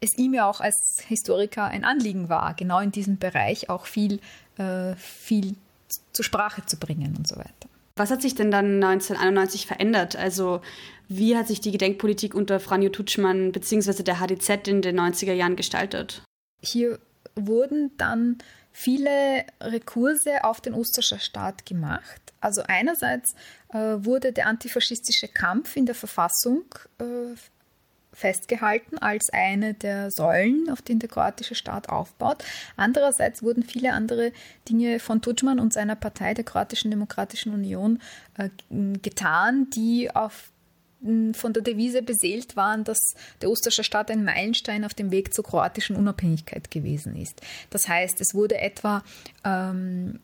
es 0.00 0.18
ihm 0.18 0.34
ja 0.34 0.48
auch 0.48 0.60
als 0.60 1.02
Historiker 1.06 1.64
ein 1.64 1.84
Anliegen 1.84 2.28
war, 2.28 2.54
genau 2.54 2.80
in 2.80 2.92
diesem 2.92 3.18
Bereich 3.18 3.70
auch 3.70 3.86
viel, 3.86 4.20
äh, 4.58 4.94
viel 4.96 5.54
zur 6.12 6.24
Sprache 6.24 6.66
zu 6.66 6.76
bringen 6.76 7.14
und 7.16 7.28
so 7.28 7.36
weiter. 7.36 7.71
Was 8.02 8.10
hat 8.10 8.20
sich 8.20 8.34
denn 8.34 8.50
dann 8.50 8.82
1991 8.82 9.68
verändert? 9.68 10.16
Also 10.16 10.60
wie 11.06 11.36
hat 11.36 11.46
sich 11.46 11.60
die 11.60 11.70
Gedenkpolitik 11.70 12.34
unter 12.34 12.58
Franjo 12.58 12.88
Tutschmann 12.88 13.52
bzw. 13.52 14.02
der 14.02 14.20
HDZ 14.20 14.66
in 14.66 14.82
den 14.82 14.98
90er 14.98 15.32
Jahren 15.32 15.54
gestaltet? 15.54 16.20
Hier 16.60 16.98
wurden 17.36 17.92
dann 17.98 18.38
viele 18.72 19.44
Rekurse 19.60 20.42
auf 20.42 20.60
den 20.60 20.74
Osterscher 20.74 21.20
Staat 21.20 21.64
gemacht. 21.64 22.20
Also 22.40 22.64
einerseits 22.66 23.36
äh, 23.68 23.78
wurde 23.78 24.32
der 24.32 24.48
antifaschistische 24.48 25.28
Kampf 25.28 25.76
in 25.76 25.86
der 25.86 25.94
Verfassung 25.94 26.64
äh, 26.98 27.36
festgehalten 28.12 28.98
als 28.98 29.30
eine 29.32 29.74
der 29.74 30.10
Säulen, 30.10 30.68
auf 30.70 30.82
denen 30.82 31.00
der 31.00 31.08
kroatische 31.08 31.54
Staat 31.54 31.88
aufbaut. 31.88 32.44
Andererseits 32.76 33.42
wurden 33.42 33.62
viele 33.62 33.92
andere 33.92 34.32
Dinge 34.68 35.00
von 35.00 35.22
Tudjman 35.22 35.58
und 35.58 35.72
seiner 35.72 35.96
Partei, 35.96 36.34
der 36.34 36.44
Kroatischen 36.44 36.90
Demokratischen 36.90 37.54
Union, 37.54 38.00
äh, 38.36 38.50
getan, 38.98 39.68
die 39.70 40.14
auf 40.14 40.50
von 41.32 41.52
der 41.52 41.64
Devise 41.64 42.00
beseelt 42.00 42.54
waren, 42.54 42.84
dass 42.84 42.98
der 43.40 43.50
Osterscher 43.50 43.82
Staat 43.82 44.08
ein 44.10 44.22
Meilenstein 44.24 44.84
auf 44.84 44.94
dem 44.94 45.10
Weg 45.10 45.34
zur 45.34 45.44
kroatischen 45.44 45.96
Unabhängigkeit 45.96 46.70
gewesen 46.70 47.16
ist. 47.16 47.40
Das 47.70 47.88
heißt, 47.88 48.20
es 48.20 48.34
wurde 48.34 48.58
etwa 48.58 49.02
ähm, 49.44 50.20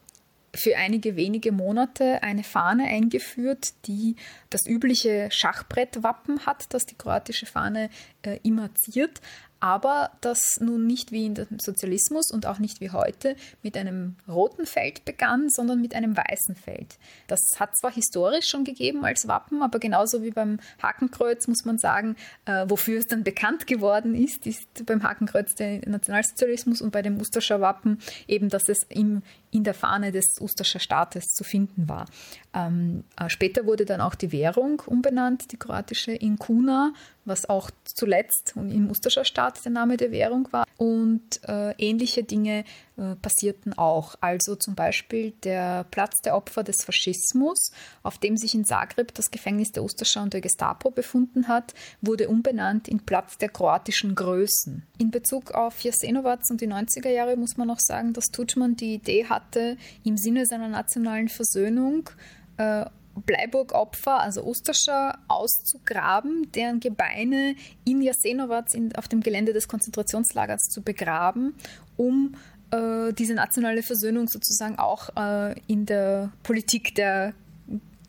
für 0.55 0.77
einige 0.77 1.17
wenige 1.17 1.53
Monate 1.53 2.23
eine 2.23 2.43
Fahne 2.43 2.85
eingeführt, 2.85 3.75
die 3.87 4.17
das 4.51 4.67
übliche 4.67 5.29
Schachbrettwappen 5.31 6.47
hat, 6.47 6.73
das 6.73 6.87
die 6.87 6.95
kroatische 6.95 7.47
Fahne 7.47 7.91
äh, 8.23 8.39
immer 8.43 8.75
ziert, 8.75 9.21
aber 9.61 10.13
das 10.21 10.59
nun 10.61 10.87
nicht 10.87 11.11
wie 11.11 11.27
in 11.27 11.35
dem 11.35 11.59
Sozialismus 11.59 12.31
und 12.31 12.47
auch 12.47 12.59
nicht 12.59 12.81
wie 12.81 12.91
heute 12.91 13.35
mit 13.63 13.77
einem 13.77 14.17
roten 14.29 14.67
Feld 14.67 15.05
begann, 15.05 15.49
sondern 15.51 15.81
mit 15.81 15.95
einem 15.95 16.17
weißen 16.17 16.55
Feld. 16.55 16.99
Das 17.27 17.41
hat 17.59 17.77
zwar 17.77 17.93
historisch 17.93 18.49
schon 18.49 18.65
gegeben 18.65 19.05
als 19.05 19.27
Wappen, 19.27 19.63
aber 19.63 19.79
genauso 19.79 20.23
wie 20.23 20.31
beim 20.31 20.61
Hakenkreuz 20.81 21.49
muss 21.49 21.65
man 21.65 21.79
sagen, 21.79 22.17
äh, 22.45 22.67
wofür 22.69 22.99
es 22.99 23.09
dann 23.09 23.25
bekannt 23.25 23.67
geworden 23.67 24.15
ist, 24.15 24.47
ist 24.47 24.87
beim 24.87 25.03
Hakenkreuz 25.03 25.55
der 25.55 25.81
Nationalsozialismus 25.89 26.81
und 26.81 26.93
bei 26.93 27.03
dem 27.03 27.21
Usterscher 27.21 27.61
Wappen 27.61 27.99
eben, 28.29 28.49
dass 28.51 28.69
es 28.69 28.85
im 28.89 29.23
in 29.51 29.65
der 29.65 29.75
Fahne 29.75 30.13
des 30.13 30.41
Usterscher 30.41 30.81
Staates 30.81 31.29
zu 31.29 31.45
finden 31.45 31.89
war. 31.89 32.07
Ähm, 32.55 33.05
äh, 33.19 33.29
später 33.29 33.67
wurde 33.67 33.85
dann 33.85 34.01
auch 34.01 34.15
die 34.15 34.33
Währung 34.33 34.83
umbenannt, 34.87 35.53
die 35.53 35.57
kroatische 35.57 36.13
in 36.13 36.39
Kuna, 36.39 36.93
was 37.25 37.49
auch 37.49 37.71
zuletzt 37.85 38.55
im 38.57 38.91
Usterscher 38.91 39.25
Staat 39.25 39.65
der 39.65 39.73
Name 39.73 39.97
der 39.97 40.11
Währung 40.11 40.49
war. 40.51 40.67
Und 40.77 41.41
äh, 41.49 41.73
ähnliche 41.79 42.25
Dinge 42.25 42.65
äh, 42.99 43.15
passierten 43.17 43.73
auch. 43.79 44.17
Also 44.21 44.57
zum 44.57 44.75
Beispiel 44.75 45.31
der 45.45 45.85
Platz 45.85 46.21
der 46.21 46.35
Opfer 46.35 46.65
des 46.65 46.85
Faschismus, 46.85 47.71
auf 48.03 48.19
dem 48.19 48.37
sich 48.37 48.55
in 48.55 48.65
Zagreb 48.65 49.15
das 49.15 49.31
Gefängnis 49.31 49.71
der 49.73 49.85
Osterscher 49.85 50.23
und 50.23 50.33
der 50.33 50.41
Gestapo 50.41 50.91
befunden 50.91 51.47
hat, 51.47 51.75
wurde 52.01 52.29
umbenannt 52.29 52.89
in 52.89 53.01
Platz 53.01 53.39
der 53.39 53.51
kroatischen 53.51 54.15
Größen. 54.15 54.87
In 54.99 55.11
Bezug 55.11 55.53
auf 55.53 55.81
Jasenovac 55.81 56.41
und 56.51 56.61
die 56.61 56.69
90er 56.69 57.11
Jahre 57.11 57.37
muss 57.37 57.57
man 57.57 57.69
noch 57.69 57.81
sagen, 57.81 58.13
dass 58.13 58.33
Tutschmann 58.33 58.77
die 58.77 58.95
Idee 58.95 59.27
hatte, 59.27 59.77
im 60.05 60.17
Sinne 60.17 60.47
seiner 60.47 60.69
nationalen 60.69 61.29
Versöhnung 61.29 62.11
äh, 62.57 62.85
Bleiburg-Opfer, 63.27 64.21
also 64.21 64.45
Ustascher, 64.45 65.19
auszugraben, 65.29 66.51
deren 66.53 66.81
Gebeine 66.81 67.55
in 67.85 68.03
Jasenovac 68.03 68.71
auf 68.97 69.09
dem 69.09 69.21
Gelände 69.21 69.53
des 69.53 69.69
Konzentrationslagers 69.69 70.63
zu 70.69 70.83
begraben, 70.83 71.55
um 71.97 72.35
äh, 72.71 73.13
diese 73.13 73.35
nationale 73.35 73.83
Versöhnung 73.83 74.29
sozusagen 74.29 74.79
auch 74.79 75.11
äh, 75.17 75.59
in 75.67 75.87
der 75.87 76.33
Politik 76.43 76.95
der, 76.95 77.35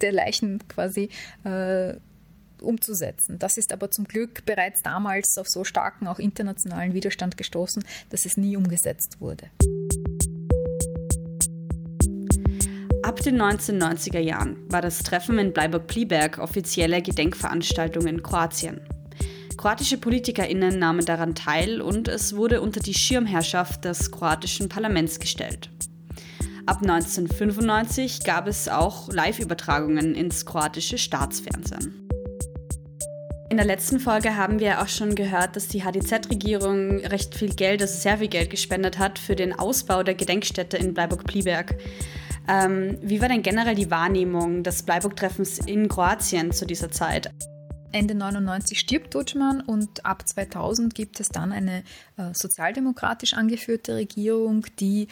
der 0.02 0.12
Leichen 0.12 0.68
quasi 0.68 1.10
äh, 1.44 1.94
umzusetzen. 2.62 3.40
Das 3.40 3.58
ist 3.58 3.72
aber 3.72 3.90
zum 3.92 4.06
Glück 4.06 4.46
bereits 4.46 4.82
damals 4.82 5.38
auf 5.38 5.48
so 5.48 5.64
starken, 5.64 6.08
auch 6.08 6.20
internationalen 6.20 6.94
Widerstand 6.94 7.38
gestoßen, 7.38 7.84
dass 8.10 8.26
es 8.26 8.38
nie 8.38 8.58
umgesetzt 8.58 9.22
wurde. 9.22 9.46
Ab 13.04 13.22
den 13.22 13.42
1990er 13.42 14.20
Jahren 14.20 14.58
war 14.70 14.82
das 14.82 15.00
Treffen 15.00 15.40
in 15.40 15.52
Bleiburg-Pliberg 15.52 16.38
offizielle 16.38 17.02
Gedenkveranstaltung 17.02 18.06
in 18.06 18.22
Kroatien. 18.22 18.82
Kroatische 19.60 19.98
PolitikerInnen 19.98 20.80
nahmen 20.80 21.06
daran 21.06 21.36
teil 21.36 21.82
und 21.82 22.08
es 22.08 22.34
wurde 22.34 22.62
unter 22.62 22.80
die 22.80 22.94
Schirmherrschaft 22.94 23.84
des 23.84 24.10
kroatischen 24.10 24.70
Parlaments 24.70 25.20
gestellt. 25.20 25.70
Ab 26.66 26.78
1995 26.82 28.24
gab 28.24 28.48
es 28.48 28.70
auch 28.70 29.10
Live-Übertragungen 29.12 30.16
ins 30.16 30.46
kroatische 30.46 30.98
Staatsfernsehen. 30.98 32.08
In 33.50 33.58
der 33.58 33.66
letzten 33.66 34.00
Folge 34.00 34.38
haben 34.38 34.62
wir 34.62 34.82
auch 34.82 34.88
schon 34.88 35.14
gehört, 35.14 35.58
dass 35.58 35.68
die 35.68 35.84
HDZ-Regierung 35.84 37.00
recht 37.00 37.36
viel 37.36 37.54
Geld, 37.54 37.82
also 37.82 38.00
sehr 38.00 38.20
viel 38.20 38.30
Geld 38.30 38.52
gespendet 38.52 38.98
hat 38.98 39.20
für 39.20 39.36
den 39.36 39.52
Ausbau 39.52 40.04
der 40.04 40.16
Gedenkstätte 40.16 40.78
in 40.78 40.94
Bleiburg-Pliberg. 40.94 41.76
Ähm, 42.48 42.98
wie 43.02 43.20
war 43.20 43.28
denn 43.28 43.42
generell 43.42 43.76
die 43.76 43.92
Wahrnehmung 43.92 44.64
des 44.64 44.84
Bleiburg-Treffens 44.84 45.60
in 45.60 45.90
Kroatien 45.90 46.54
zu 46.54 46.66
dieser 46.66 46.92
Zeit? 46.92 47.30
Ende 47.92 48.14
99 48.16 48.80
stirbt 48.80 49.16
Dutschmann 49.16 49.62
und 49.62 50.06
ab 50.06 50.28
2000 50.28 50.94
gibt 50.94 51.20
es 51.20 51.30
dann 51.30 51.52
eine 51.52 51.84
äh, 52.18 52.34
sozialdemokratisch 52.34 53.34
angeführte 53.34 53.96
Regierung, 53.96 54.66
die 54.80 55.08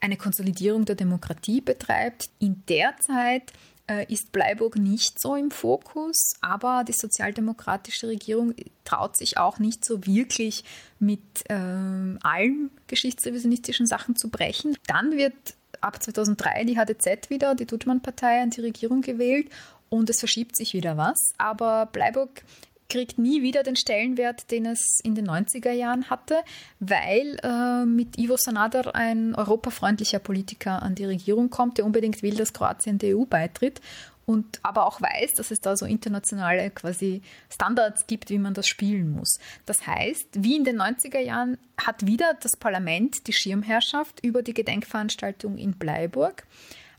eine 0.00 0.16
Konsolidierung 0.16 0.84
der 0.84 0.96
Demokratie 0.96 1.60
betreibt. 1.60 2.30
In 2.38 2.62
der 2.68 2.94
Zeit 2.98 3.52
äh, 3.90 4.10
ist 4.12 4.32
Bleiburg 4.32 4.76
nicht 4.76 5.20
so 5.20 5.36
im 5.36 5.50
Fokus, 5.50 6.34
aber 6.40 6.84
die 6.86 6.92
sozialdemokratische 6.92 8.08
Regierung 8.08 8.54
traut 8.84 9.16
sich 9.16 9.36
auch 9.36 9.58
nicht 9.58 9.84
so 9.84 10.06
wirklich 10.06 10.64
mit 10.98 11.20
äh, 11.48 11.54
allen 11.54 12.70
geschichtsrevisionistischen 12.86 13.86
Sachen 13.86 14.16
zu 14.16 14.30
brechen. 14.30 14.76
Dann 14.86 15.12
wird 15.12 15.34
ab 15.80 16.02
2003 16.02 16.64
die 16.64 16.78
HDZ 16.78 17.28
wieder, 17.28 17.54
die 17.54 17.66
Dutschmann-Partei, 17.66 18.42
an 18.42 18.50
die 18.50 18.62
Regierung 18.62 19.02
gewählt 19.02 19.50
und 19.94 20.10
es 20.10 20.18
verschiebt 20.18 20.56
sich 20.56 20.74
wieder 20.74 20.96
was. 20.96 21.32
Aber 21.38 21.86
Bleiburg 21.86 22.42
kriegt 22.88 23.18
nie 23.18 23.42
wieder 23.42 23.62
den 23.62 23.76
Stellenwert, 23.76 24.50
den 24.50 24.66
es 24.66 25.00
in 25.02 25.14
den 25.14 25.28
90er 25.28 25.72
Jahren 25.72 26.10
hatte, 26.10 26.40
weil 26.80 27.38
äh, 27.42 27.86
mit 27.86 28.18
Ivo 28.18 28.36
Sanader 28.36 28.94
ein 28.94 29.34
europafreundlicher 29.34 30.18
Politiker 30.18 30.82
an 30.82 30.94
die 30.94 31.06
Regierung 31.06 31.48
kommt, 31.48 31.78
der 31.78 31.86
unbedingt 31.86 32.22
will, 32.22 32.34
dass 32.34 32.52
Kroatien 32.52 32.98
der 32.98 33.16
EU 33.16 33.24
beitritt 33.24 33.80
und 34.26 34.60
aber 34.62 34.86
auch 34.86 35.00
weiß, 35.00 35.32
dass 35.36 35.50
es 35.50 35.60
da 35.60 35.76
so 35.76 35.86
internationale 35.86 36.70
quasi 36.70 37.22
Standards 37.50 38.06
gibt, 38.06 38.30
wie 38.30 38.38
man 38.38 38.54
das 38.54 38.66
spielen 38.66 39.10
muss. 39.10 39.38
Das 39.66 39.86
heißt, 39.86 40.28
wie 40.32 40.56
in 40.56 40.64
den 40.64 40.80
90er 40.80 41.20
Jahren 41.20 41.58
hat 41.76 42.06
wieder 42.06 42.34
das 42.40 42.56
Parlament 42.56 43.26
die 43.26 43.32
Schirmherrschaft 43.32 44.24
über 44.24 44.42
die 44.42 44.54
Gedenkveranstaltung 44.54 45.58
in 45.58 45.72
Bleiburg. 45.72 46.44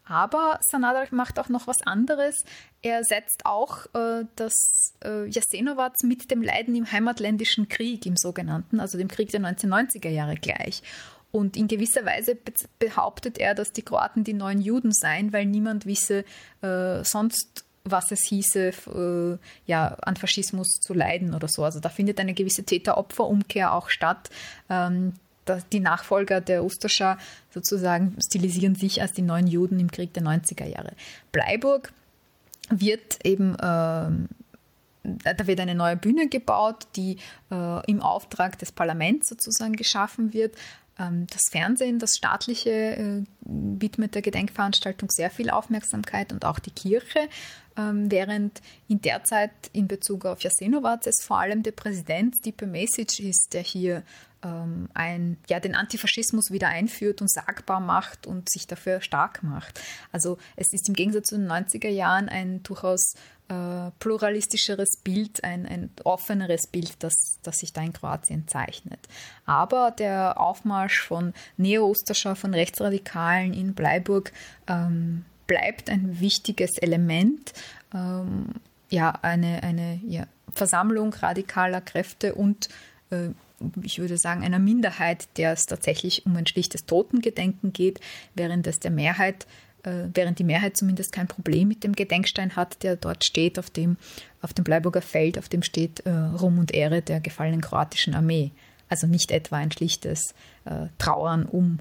Aber 0.06 0.60
Sanada 0.62 1.04
macht 1.12 1.40
auch 1.40 1.50
noch 1.50 1.68
was 1.68 1.82
anderes. 1.82 2.44
Er 2.82 3.04
setzt 3.04 3.46
auch 3.46 3.88
äh, 3.96 4.26
das 4.36 4.54
äh, 5.04 5.28
Jasenovac 5.28 6.04
mit 6.04 6.30
dem 6.30 6.44
Leiden 6.44 6.76
im 6.76 6.92
heimatländischen 6.92 7.68
Krieg, 7.68 8.06
im 8.06 8.16
sogenannten, 8.16 8.80
also 8.80 8.98
dem 8.98 9.08
Krieg 9.08 9.32
der 9.32 9.42
1990er 9.42 10.10
Jahre 10.10 10.36
gleich. 10.36 10.84
Und 11.32 11.58
in 11.58 11.68
gewisser 11.68 12.06
Weise 12.06 12.38
behauptet 12.80 13.40
er, 13.40 13.56
dass 13.56 13.74
die 13.74 13.82
Kroaten 13.82 14.24
die 14.24 14.34
neuen 14.34 14.62
Juden 14.62 14.94
seien, 14.94 15.34
weil 15.34 15.46
niemand 15.46 15.86
wisse 15.86 16.24
äh, 16.62 17.04
sonst, 17.04 17.66
was 17.84 18.12
es 18.12 18.22
hieße, 18.30 18.70
äh, 18.70 19.38
ja, 19.66 19.96
an 20.02 20.16
Faschismus 20.16 20.80
zu 20.80 20.94
leiden 20.94 21.36
oder 21.36 21.48
so. 21.50 21.64
Also 21.64 21.82
da 21.82 21.90
findet 21.90 22.20
eine 22.20 22.34
gewisse 22.34 22.64
Täter-Opfer-Umkehr 22.64 23.74
auch 23.74 23.90
statt. 23.90 24.30
Ähm, 24.70 25.14
die 25.72 25.80
Nachfolger 25.80 26.42
der 26.42 26.64
Ustascha 26.64 27.18
sozusagen 27.54 28.16
stilisieren 28.20 28.76
sich 28.76 29.02
als 29.02 29.14
die 29.14 29.22
neuen 29.22 29.48
Juden 29.48 29.80
im 29.80 29.92
Krieg 29.92 30.14
der 30.14 30.24
90er 30.24 30.66
Jahre. 30.66 30.94
Bleiburg 31.32 31.94
wird 32.70 33.20
eben 33.24 33.56
ähm, 33.62 34.28
da 35.24 35.48
wird 35.48 35.60
eine 35.60 35.76
neue 35.76 35.96
Bühne 35.96 36.28
gebaut, 36.28 36.88
die 36.96 37.18
äh, 37.52 37.92
im 37.92 38.02
Auftrag 38.02 38.58
des 38.60 38.72
Parlaments 38.72 39.30
sozusagen 39.30 39.74
geschaffen 39.74 40.34
wird. 40.34 40.56
Ähm, 40.98 41.28
das 41.32 41.44
Fernsehen, 41.52 42.00
das 42.00 42.16
staatliche, 42.18 42.72
äh, 42.72 43.24
widmet 43.42 44.16
der 44.16 44.22
Gedenkveranstaltung 44.22 45.10
sehr 45.12 45.30
viel 45.30 45.50
Aufmerksamkeit 45.50 46.34
und 46.34 46.46
auch 46.46 46.60
die 46.60 46.72
Kirche, 46.72 47.20
ähm, 47.78 48.10
während 48.10 48.62
in 48.88 49.02
der 49.02 49.24
Zeit 49.24 49.52
in 49.74 49.88
Bezug 49.88 50.26
auf 50.26 50.42
Jasenovac 50.42 51.06
es 51.06 51.24
vor 51.24 51.40
allem 51.40 51.64
der 51.64 51.72
Präsident 51.72 52.36
Stipe 52.38 52.66
Mesic 52.66 53.20
ist, 53.20 53.50
der 53.54 53.62
hier 53.62 54.04
ähm, 54.46 54.90
ein, 54.94 55.38
ja, 55.50 55.60
den 55.60 55.76
Antifaschismus 55.76 56.52
wieder 56.52 56.68
einführt 56.68 57.22
und 57.22 57.30
sagbar 57.30 57.80
macht 57.80 58.28
und 58.28 58.50
sich 58.50 58.68
dafür 58.68 59.02
stark 59.02 59.42
macht. 59.44 59.82
Also 60.12 60.38
es 60.56 60.72
ist 60.72 60.88
im 60.88 60.94
Gegensatz 60.94 61.30
zu 61.30 61.38
den 61.38 61.52
90er 61.52 61.90
Jahren 61.90 62.30
ein 62.30 62.62
durchaus 62.62 63.16
äh, 63.48 63.92
pluralistischeres 64.00 64.98
Bild, 65.04 65.44
ein, 65.44 65.66
ein 65.66 65.90
offeneres 66.04 66.68
Bild, 66.68 66.96
das, 67.00 67.40
das 67.44 67.58
sich 67.58 67.74
da 67.74 67.82
in 67.82 67.94
Kroatien 67.94 68.48
zeichnet. 68.48 69.00
Aber 69.46 69.92
der 69.92 70.40
Aufmarsch 70.40 71.02
von 71.02 71.34
Neo-Osterscher, 71.58 72.36
von 72.36 72.54
Rechtsradikalen 72.54 73.54
in 73.54 73.74
Bleiburg 73.74 74.32
ähm, 74.68 75.26
bleibt 75.48 75.90
ein 75.90 76.20
wichtiges 76.20 76.78
Element. 76.78 77.54
Ähm, 77.94 78.48
ja, 78.90 79.12
eine, 79.22 79.64
eine 79.64 80.00
ja, 80.08 80.28
Versammlung 80.52 81.14
radikaler 81.14 81.82
Kräfte 81.82 82.36
und 82.36 82.70
äh, 83.10 83.30
ich 83.84 84.00
würde 84.00 84.18
sagen, 84.18 84.44
einer 84.44 84.60
Minderheit, 84.60 85.28
der 85.38 85.54
es 85.54 85.66
tatsächlich 85.66 86.26
um 86.26 86.36
ein 86.36 86.48
schlichtes 86.48 86.86
Totengedenken 86.86 87.74
geht, 87.74 88.00
während 88.34 88.68
es 88.68 88.80
der 88.80 88.92
Mehrheit, 88.92 89.48
äh, 89.84 90.10
während 90.14 90.40
die 90.40 90.44
Mehrheit 90.44 90.78
zumindest 90.78 91.12
kein 91.12 91.28
Problem 91.28 91.68
mit 91.68 91.84
dem 91.84 91.94
Gedenkstein 91.94 92.56
hat, 92.56 92.84
der 92.84 92.96
dort 92.96 93.24
steht, 93.24 93.60
auf 93.60 93.70
dem, 93.70 93.98
auf 94.42 94.54
dem 94.54 94.64
Bleiburger 94.64 95.02
Feld, 95.02 95.38
auf 95.38 95.50
dem 95.50 95.64
steht 95.64 96.02
äh, 96.02 96.12
Ruhm 96.12 96.60
und 96.60 96.74
Ehre 96.74 97.02
der 97.02 97.20
gefallenen 97.20 97.62
kroatischen 97.62 98.14
Armee. 98.14 98.52
Also 98.90 99.08
nicht 99.08 99.32
etwa 99.32 99.58
ein 99.58 99.72
schlichtes 99.72 100.36
äh, 100.66 100.88
Trauern 100.98 101.46
um 101.46 101.80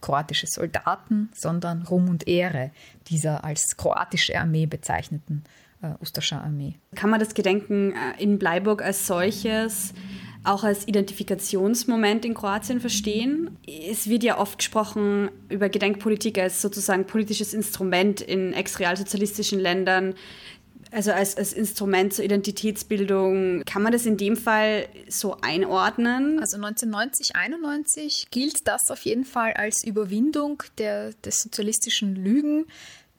kroatische 0.00 0.46
Soldaten, 0.46 1.30
sondern 1.34 1.82
Ruhm 1.82 2.08
und 2.08 2.28
Ehre 2.28 2.70
dieser 3.08 3.44
als 3.44 3.76
kroatische 3.76 4.38
Armee 4.38 4.66
bezeichneten 4.66 5.44
äh, 5.82 6.00
Ustascher 6.00 6.42
Armee. 6.42 6.74
Kann 6.94 7.10
man 7.10 7.20
das 7.20 7.34
Gedenken 7.34 7.92
äh, 7.92 8.22
in 8.22 8.38
Bleiburg 8.38 8.82
als 8.82 9.06
solches 9.06 9.94
auch 10.46 10.64
als 10.64 10.86
Identifikationsmoment 10.86 12.24
in 12.24 12.34
Kroatien 12.34 12.80
verstehen. 12.80 13.58
Es 13.66 14.08
wird 14.08 14.22
ja 14.22 14.38
oft 14.38 14.58
gesprochen 14.58 15.30
über 15.48 15.68
Gedenkpolitik 15.68 16.38
als 16.38 16.62
sozusagen 16.62 17.06
politisches 17.06 17.54
Instrument 17.54 18.20
in 18.20 18.52
extrealsozialistischen 18.52 19.58
Ländern, 19.58 20.14
also 20.92 21.12
als, 21.12 21.36
als 21.36 21.52
Instrument 21.52 22.14
zur 22.14 22.24
Identitätsbildung. 22.24 23.62
Kann 23.64 23.82
man 23.82 23.92
das 23.92 24.06
in 24.06 24.16
dem 24.16 24.36
Fall 24.36 24.88
so 25.08 25.36
einordnen? 25.42 26.38
Also 26.40 26.56
1990, 26.56 27.36
91 27.36 28.28
gilt 28.30 28.66
das 28.68 28.90
auf 28.90 29.02
jeden 29.02 29.24
Fall 29.24 29.52
als 29.54 29.84
Überwindung 29.84 30.62
der, 30.78 31.12
des 31.24 31.42
sozialistischen 31.42 32.14
Lügen 32.14 32.66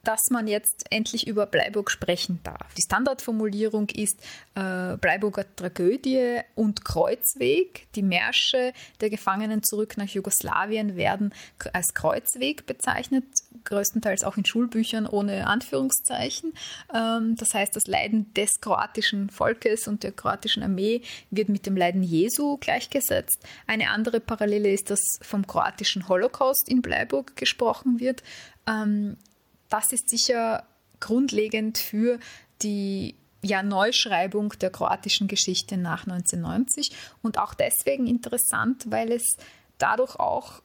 dass 0.04 0.30
man 0.30 0.48
jetzt 0.48 0.86
endlich 0.90 1.28
über 1.28 1.46
Bleiburg 1.46 1.92
sprechen 1.92 2.40
darf. 2.44 2.74
Die 2.76 2.82
Standardformulierung 2.82 3.90
ist 3.90 4.20
äh, 4.56 4.98
Bleiburger 4.98 5.46
Tragödie 5.56 6.40
und 6.56 6.86
Kreuzweg. 6.86 7.88
Die 7.96 8.04
Märsche 8.04 8.74
der 9.02 9.10
Gefangenen 9.10 9.64
zurück 9.64 9.98
nach 9.98 10.08
Jugoslawien 10.08 10.96
werden 10.96 11.34
als 11.74 11.94
Kreuzweg 11.94 12.66
bezeichnet, 12.66 13.26
größtenteils 13.64 14.24
auch 14.24 14.38
in 14.38 14.46
Schulbüchern 14.46 15.08
ohne 15.08 15.48
Anführungszeichen. 15.48 16.54
Ähm, 16.94 17.36
das 17.36 17.54
heißt, 17.54 17.76
das 17.76 17.88
Leiden 17.88 18.34
des 18.34 18.62
kroatischen 18.62 19.30
Volkes 19.30 19.88
und 19.88 20.04
der 20.04 20.12
kroatischen 20.12 20.64
Armee 20.64 21.02
wird 21.32 21.50
mit 21.50 21.66
dem 21.66 21.76
Leiden 21.76 22.04
Jesu 22.04 22.58
gleichgesetzt. 22.58 23.44
Eine 23.66 23.90
andere 23.90 24.20
Parallele 24.20 24.72
ist, 24.72 24.90
dass 24.90 25.00
vom 25.22 25.46
kroatischen 25.46 26.08
Holocaust 26.08 26.70
in 26.70 26.82
Bleiburg 26.82 27.36
gesprochen 27.36 28.00
wird. 28.00 28.24
Ähm, 28.68 29.18
das 29.70 29.92
ist 29.92 30.10
sicher 30.10 30.68
grundlegend 31.00 31.78
für 31.78 32.20
die 32.62 33.16
ja, 33.44 33.62
Neuschreibung 33.62 34.50
der 34.60 34.72
kroatischen 34.72 35.28
Geschichte 35.28 35.78
nach 35.78 36.08
1990 36.08 36.92
und 37.22 37.38
auch 37.38 37.54
deswegen 37.54 38.08
interessant, 38.08 38.86
weil 38.90 39.12
es 39.12 39.38
dadurch 39.78 40.16
auch 40.16 40.62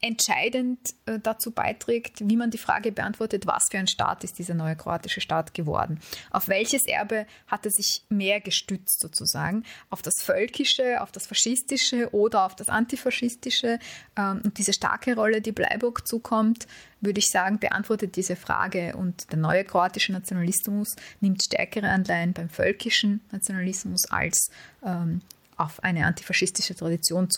entscheidend 0.00 0.78
äh, 1.06 1.18
dazu 1.18 1.50
beiträgt, 1.50 2.28
wie 2.28 2.36
man 2.36 2.50
die 2.50 2.58
Frage 2.58 2.92
beantwortet, 2.92 3.46
was 3.46 3.68
für 3.70 3.78
ein 3.78 3.86
Staat 3.86 4.24
ist 4.24 4.38
dieser 4.38 4.54
neue 4.54 4.76
kroatische 4.76 5.20
Staat 5.20 5.54
geworden. 5.54 6.00
Auf 6.30 6.48
welches 6.48 6.86
Erbe 6.86 7.26
hat 7.46 7.64
er 7.64 7.70
sich 7.70 8.04
mehr 8.08 8.40
gestützt 8.40 9.00
sozusagen? 9.00 9.64
Auf 9.90 10.02
das 10.02 10.22
Völkische, 10.22 11.00
auf 11.00 11.12
das 11.12 11.26
Faschistische 11.26 12.12
oder 12.14 12.44
auf 12.46 12.56
das 12.56 12.68
Antifaschistische? 12.68 13.78
Ähm, 14.16 14.40
und 14.44 14.58
diese 14.58 14.72
starke 14.72 15.14
Rolle, 15.14 15.40
die 15.40 15.52
Bleiburg 15.52 16.06
zukommt, 16.06 16.66
würde 17.00 17.18
ich 17.18 17.28
sagen, 17.28 17.58
beantwortet 17.58 18.16
diese 18.16 18.36
Frage. 18.36 18.96
Und 18.96 19.30
der 19.32 19.38
neue 19.38 19.64
kroatische 19.64 20.12
Nationalismus 20.12 20.96
nimmt 21.20 21.42
stärkere 21.42 21.88
Anleihen 21.88 22.32
beim 22.32 22.48
völkischen 22.48 23.20
Nationalismus 23.32 24.06
als 24.10 24.50
ähm, 24.84 25.20
auf 25.56 25.82
eine 25.82 26.06
antifaschistische 26.06 26.74
Tradition 26.74 27.28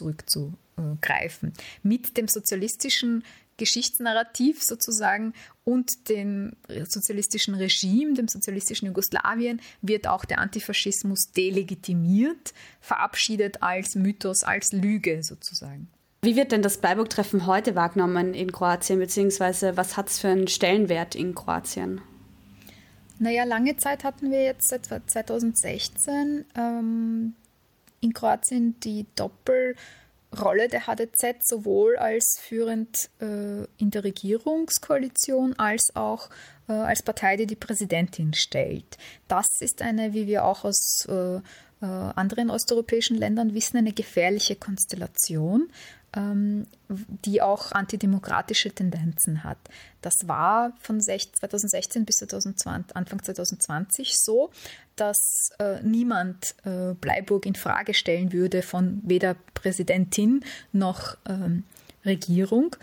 zurückzugreifen. 0.77 1.53
Mit 1.83 2.17
dem 2.17 2.29
sozialistischen 2.29 3.25
Geschichtsnarrativ 3.59 4.63
sozusagen 4.63 5.35
und 5.65 6.09
dem 6.09 6.53
sozialistischen 6.87 7.55
Regime, 7.55 8.15
dem 8.15 8.27
sozialistischen 8.27 8.89
Jugoslawien, 8.89 9.61
wird 9.83 10.09
auch 10.09 10.25
der 10.25 10.39
Antifaschismus 10.39 11.33
delegitimiert, 11.33 12.55
verabschiedet 12.81 13.63
als 13.63 13.95
Mythos, 13.95 14.43
als 14.43 14.73
Lüge 14.73 15.23
sozusagen. 15.23 15.89
Wie 16.23 16.37
wird 16.37 16.53
denn 16.53 16.63
das 16.63 16.79
Bleiburg-Treffen 16.79 17.47
heute 17.47 17.75
wahrgenommen 17.75 18.33
in 18.33 18.53
Kroatien, 18.53 18.99
beziehungsweise 18.99 19.77
was 19.77 19.97
hat 19.97 20.09
es 20.09 20.21
für 20.21 20.29
einen 20.29 20.49
Stellenwert 20.49 21.15
in 21.15 21.35
Kroatien? 21.35 22.01
Naja, 23.19 23.45
lange 23.45 23.77
Zeit 23.77 24.03
hatten 24.03 24.31
wir 24.31 24.43
jetzt 24.43 24.69
seit 24.69 24.87
2016 24.87 26.45
ähm, 26.57 27.35
in 28.01 28.13
Kroatien 28.13 28.79
die 28.81 29.07
Doppelrolle 30.33 30.69
der 30.69 30.87
HDZ 30.87 31.43
sowohl 31.43 31.97
als 31.97 32.39
führend 32.41 33.11
äh, 33.21 33.65
in 33.79 33.91
der 33.91 34.05
Regierungskoalition 34.05 35.55
als 35.59 35.95
auch 35.95 36.31
äh, 36.69 36.73
als 36.73 37.03
Partei, 37.03 37.37
die 37.37 37.47
die 37.47 37.57
Präsidentin 37.57 38.33
stellt. 38.35 38.99
Das 39.29 39.47
ist 39.61 39.83
eine, 39.83 40.15
wie 40.15 40.27
wir 40.27 40.45
auch 40.45 40.65
aus 40.65 41.07
äh, 41.09 41.37
äh 41.37 41.41
anderen 41.81 42.51
osteuropäischen 42.51 43.17
Ländern 43.17 43.55
wissen, 43.55 43.77
eine 43.77 43.93
gefährliche 43.93 44.57
Konstellation, 44.57 45.71
die 47.25 47.41
auch 47.41 47.73
antidemokratische 47.73 48.71
Tendenzen 48.71 49.45
hat. 49.45 49.59
Das 50.03 50.29
war 50.29 50.75
von 50.81 51.01
2016 51.01 52.05
bis 52.05 52.17
2020, 52.17 52.95
Anfang 52.95 53.23
2020 53.23 54.19
so, 54.19 54.51
dass 54.97 55.51
äh, 55.59 55.81
niemand 55.83 56.55
äh, 56.65 56.93
Bleiburg 56.95 57.47
in 57.47 57.55
Frage 57.55 57.95
stellen 57.95 58.33
würde 58.33 58.63
von 58.63 59.01
weder 59.05 59.37
Präsidentin 59.55 60.45
noch 60.73 61.17
ähm, 61.27 61.65
Regierung. 62.05 62.77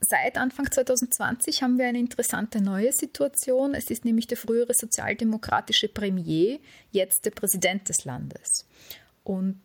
Seit 0.00 0.36
Anfang 0.36 0.70
2020 0.70 1.62
haben 1.62 1.78
wir 1.78 1.86
eine 1.86 1.98
interessante 1.98 2.60
neue 2.60 2.92
Situation. 2.92 3.74
Es 3.74 3.90
ist 3.90 4.04
nämlich 4.04 4.26
der 4.26 4.36
frühere 4.36 4.74
sozialdemokratische 4.74 5.88
Premier 5.88 6.58
jetzt 6.92 7.24
der 7.24 7.30
Präsident 7.30 7.88
des 7.88 8.04
Landes. 8.04 8.66
Und 9.24 9.58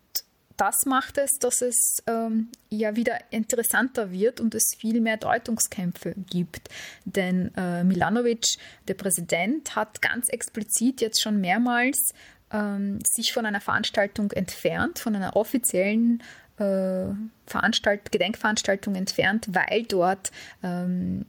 das 0.61 0.85
macht 0.85 1.17
es, 1.17 1.39
dass 1.39 1.63
es 1.63 2.03
ähm, 2.05 2.49
ja 2.69 2.95
wieder 2.95 3.17
interessanter 3.31 4.11
wird 4.11 4.39
und 4.39 4.53
es 4.53 4.75
viel 4.77 5.01
mehr 5.01 5.17
Deutungskämpfe 5.17 6.13
gibt. 6.29 6.69
Denn 7.03 7.51
äh, 7.57 7.83
Milanovic, 7.83 8.45
der 8.87 8.93
Präsident, 8.93 9.75
hat 9.75 10.03
ganz 10.03 10.29
explizit 10.29 11.01
jetzt 11.01 11.19
schon 11.19 11.41
mehrmals 11.41 12.13
ähm, 12.51 12.99
sich 13.03 13.33
von 13.33 13.47
einer 13.47 13.59
Veranstaltung 13.59 14.29
entfernt, 14.33 14.99
von 14.99 15.15
einer 15.15 15.35
offiziellen 15.35 16.21
äh, 16.57 17.07
Veranstalt 17.47 18.11
Gedenkveranstaltung 18.11 18.93
entfernt, 18.93 19.47
weil 19.49 19.85
dort 19.85 20.31
ähm, 20.61 21.25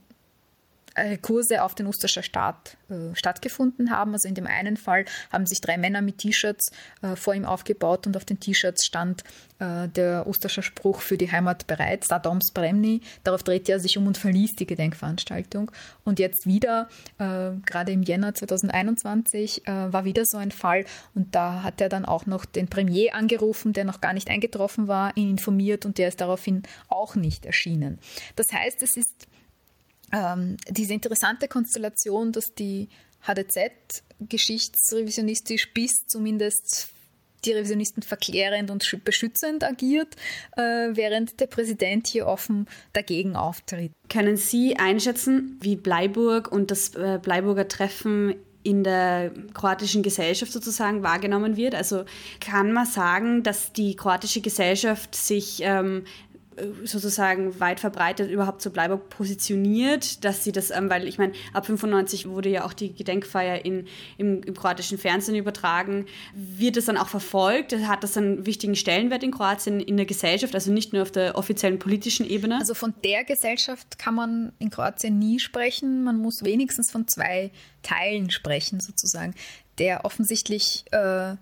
Kurse 1.23 1.63
auf 1.63 1.75
den 1.75 1.87
Usterscher 1.87 2.23
Staat 2.23 2.77
äh, 2.89 3.15
stattgefunden 3.15 3.91
haben. 3.91 4.13
Also 4.13 4.29
in 4.29 4.35
dem 4.35 4.47
einen 4.47 4.77
Fall 4.77 5.05
haben 5.31 5.47
sich 5.47 5.61
drei 5.61 5.79
Männer 5.79 6.03
mit 6.03 6.19
T-Shirts 6.19 6.71
äh, 7.03 7.17
vor 7.17 7.35
ihm 7.35 7.45
aufgebaut 7.45 8.07
und 8.07 8.17
auf 8.17 8.25
den 8.25 8.41
T-Shirts 8.41 8.85
stand 8.85 9.25
äh, 9.59 9.89
der 9.89 10.27
Usterscher 10.27 10.63
Spruch 10.63 11.01
für 11.01 11.17
die 11.17 11.31
Heimat 11.31 11.67
bereit, 11.67 12.05
da 12.09 12.19
Doms 12.19 12.51
Bremni. 12.51 13.01
Darauf 13.25 13.43
drehte 13.43 13.73
er 13.73 13.81
sich 13.81 13.97
um 13.97 14.07
und 14.07 14.19
verließ 14.19 14.57
die 14.57 14.67
Gedenkveranstaltung. 14.67 15.71
Und 16.05 16.19
jetzt 16.19 16.47
wieder, 16.47 16.89
äh, 17.19 17.51
gerade 17.65 17.93
im 17.93 18.03
Jänner 18.03 18.35
2021, 18.35 19.67
äh, 19.67 19.93
war 19.93 20.05
wieder 20.05 20.25
so 20.27 20.37
ein 20.37 20.51
Fall 20.51 20.85
und 21.15 21.35
da 21.35 21.63
hat 21.63 21.81
er 21.81 21.89
dann 21.89 22.05
auch 22.05 22.27
noch 22.27 22.45
den 22.45 22.69
Premier 22.69 23.15
angerufen, 23.15 23.73
der 23.73 23.85
noch 23.85 24.01
gar 24.01 24.13
nicht 24.13 24.29
eingetroffen 24.29 24.89
war, 24.89 25.17
ihn 25.17 25.31
informiert 25.31 25.87
und 25.87 25.99
der 25.99 26.09
ist 26.09 26.21
daraufhin 26.21 26.63
auch 26.89 27.15
nicht 27.15 27.47
erschienen. 27.47 27.99
Das 28.37 28.53
heißt, 28.53 28.83
es 28.83 28.97
ist 28.97 29.27
ähm, 30.12 30.57
diese 30.68 30.92
interessante 30.92 31.48
Konstellation, 31.48 32.33
dass 32.33 32.55
die 32.55 32.88
HDZ 33.27 33.70
geschichtsrevisionistisch 34.20 35.72
bis 35.72 36.07
zumindest 36.07 36.88
die 37.44 37.53
Revisionisten 37.53 38.03
verklärend 38.03 38.70
und 38.70 39.05
beschützend 39.05 39.64
agiert, 39.64 40.14
äh, 40.57 40.61
während 40.92 41.40
der 41.40 41.46
Präsident 41.46 42.07
hier 42.07 42.27
offen 42.27 42.68
dagegen 42.92 43.37
auftritt. 43.37 43.92
Können 44.09 44.37
Sie 44.37 44.77
einschätzen, 44.77 45.59
wie 45.61 45.77
Bleiburg 45.77 46.51
und 46.53 46.70
das 46.70 46.94
äh, 46.94 47.18
Bleiburger 47.20 47.66
Treffen 47.66 48.37
in 48.62 48.85
der 48.85 49.33
kroatischen 49.55 50.05
Gesellschaft 50.05 50.53
sozusagen 50.53 51.03
wahrgenommen 51.03 51.57
wird? 51.57 51.75
Also 51.75 52.05
kann 52.40 52.72
man 52.72 52.87
sagen, 52.87 53.42
dass 53.42 53.72
die 53.72 53.96
kroatische 53.96 54.40
Gesellschaft 54.40 55.14
sich 55.16 55.61
ähm, 55.62 56.05
sozusagen 56.85 57.59
weit 57.61 57.81
verbreitet 57.81 58.31
überhaupt 58.31 58.62
zur 58.62 58.73
Bleiburg 58.73 59.09
positioniert, 59.09 60.25
dass 60.25 60.45
sie 60.45 60.53
das, 60.53 60.71
ähm, 60.71 60.91
weil 60.91 61.09
ich 61.09 61.19
meine, 61.19 61.33
ab 61.53 61.67
95 61.67 62.29
wurde 62.29 62.49
ja 62.49 62.65
auch 62.65 62.73
die 62.73 62.93
Gedenkfeier 62.93 63.65
in, 63.65 63.87
im, 64.19 64.43
im, 64.43 64.55
kroatischen 64.55 64.99
Fernsehen 64.99 65.35
übertragen. 65.35 66.07
Wird 66.35 66.77
das 66.77 66.87
dann 66.87 66.97
auch 66.97 67.09
verfolgt? 67.09 67.75
Hat 67.87 68.03
das 68.03 68.17
einen 68.17 68.45
wichtigen 68.47 68.77
Stellenwert 68.77 69.23
in 69.23 69.31
Kroatien 69.31 69.81
in 69.81 69.97
der 69.97 70.07
Gesellschaft, 70.07 70.55
also 70.55 70.73
nicht 70.73 70.93
nur 70.93 71.03
auf 71.03 71.11
der 71.11 71.37
offiziellen 71.37 71.79
politischen 71.79 72.27
Ebene? 72.27 72.59
Also 72.59 72.75
von 72.75 72.95
der 73.03 73.25
Gesellschaft 73.25 73.99
kann 73.99 74.15
man 74.15 74.53
in 74.59 74.71
Kroatien 74.71 75.19
nie 75.19 75.38
sprechen. 75.38 76.05
Man 76.05 76.19
muss 76.19 76.45
wenigstens 76.45 76.91
von 76.91 77.09
zwei 77.09 77.51
Teilen 77.83 78.31
sprechen, 78.31 78.81
sozusagen. 78.81 79.35
Der 79.79 80.05
offensichtlich 80.05 80.85
äh, 80.91 81.35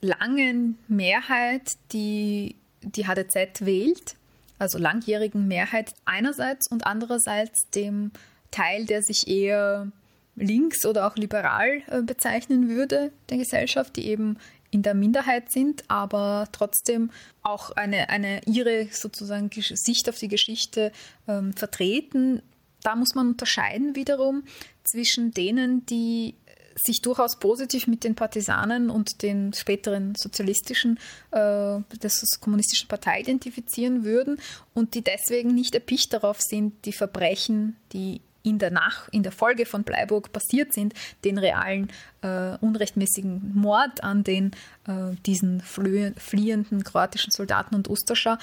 langen 0.00 0.78
Mehrheit, 0.88 1.72
die 1.92 2.56
die 2.82 3.06
HDZ 3.06 3.60
wählt 3.60 4.16
also 4.62 4.78
langjährigen 4.78 5.48
Mehrheit 5.48 5.92
einerseits 6.04 6.68
und 6.68 6.86
andererseits 6.86 7.68
dem 7.70 8.12
Teil, 8.52 8.86
der 8.86 9.02
sich 9.02 9.26
eher 9.26 9.90
links 10.36 10.86
oder 10.86 11.06
auch 11.06 11.16
liberal 11.16 11.82
äh, 11.88 12.00
bezeichnen 12.02 12.68
würde, 12.68 13.12
der 13.28 13.38
Gesellschaft, 13.38 13.96
die 13.96 14.06
eben 14.06 14.38
in 14.70 14.82
der 14.82 14.94
Minderheit 14.94 15.50
sind, 15.50 15.84
aber 15.88 16.48
trotzdem 16.52 17.10
auch 17.42 17.72
eine, 17.72 18.08
eine 18.08 18.40
ihre 18.46 18.86
sozusagen 18.90 19.50
Sicht 19.52 20.08
auf 20.08 20.18
die 20.18 20.28
Geschichte 20.28 20.92
ähm, 21.28 21.52
vertreten. 21.52 22.40
Da 22.82 22.96
muss 22.96 23.14
man 23.14 23.28
unterscheiden 23.28 23.96
wiederum 23.96 24.44
zwischen 24.84 25.32
denen, 25.32 25.84
die 25.86 26.34
sich 26.76 27.02
durchaus 27.02 27.38
positiv 27.38 27.86
mit 27.86 28.04
den 28.04 28.14
Partisanen 28.14 28.90
und 28.90 29.22
den 29.22 29.52
späteren 29.52 30.14
sozialistischen, 30.14 30.98
äh, 31.30 31.36
der 31.36 32.10
kommunistischen 32.40 32.88
Partei 32.88 33.20
identifizieren 33.20 34.04
würden 34.04 34.38
und 34.74 34.94
die 34.94 35.02
deswegen 35.02 35.54
nicht 35.54 35.74
erpicht 35.74 36.12
darauf 36.12 36.40
sind, 36.40 36.84
die 36.84 36.92
Verbrechen, 36.92 37.76
die 37.92 38.20
in 38.42 38.58
der, 38.58 38.70
Nach 38.70 39.08
in 39.12 39.22
der 39.22 39.32
Folge 39.32 39.66
von 39.66 39.84
Bleiburg 39.84 40.32
passiert 40.32 40.72
sind, 40.72 40.94
den 41.24 41.38
realen 41.38 41.90
äh, 42.22 42.56
unrechtmäßigen 42.60 43.52
Mord 43.54 44.02
an 44.02 44.24
den 44.24 44.52
äh, 44.86 45.14
diesen 45.26 45.60
fliehenden 45.60 46.84
kroatischen 46.84 47.30
Soldaten 47.30 47.74
und 47.74 47.88
Ustascha, 47.88 48.38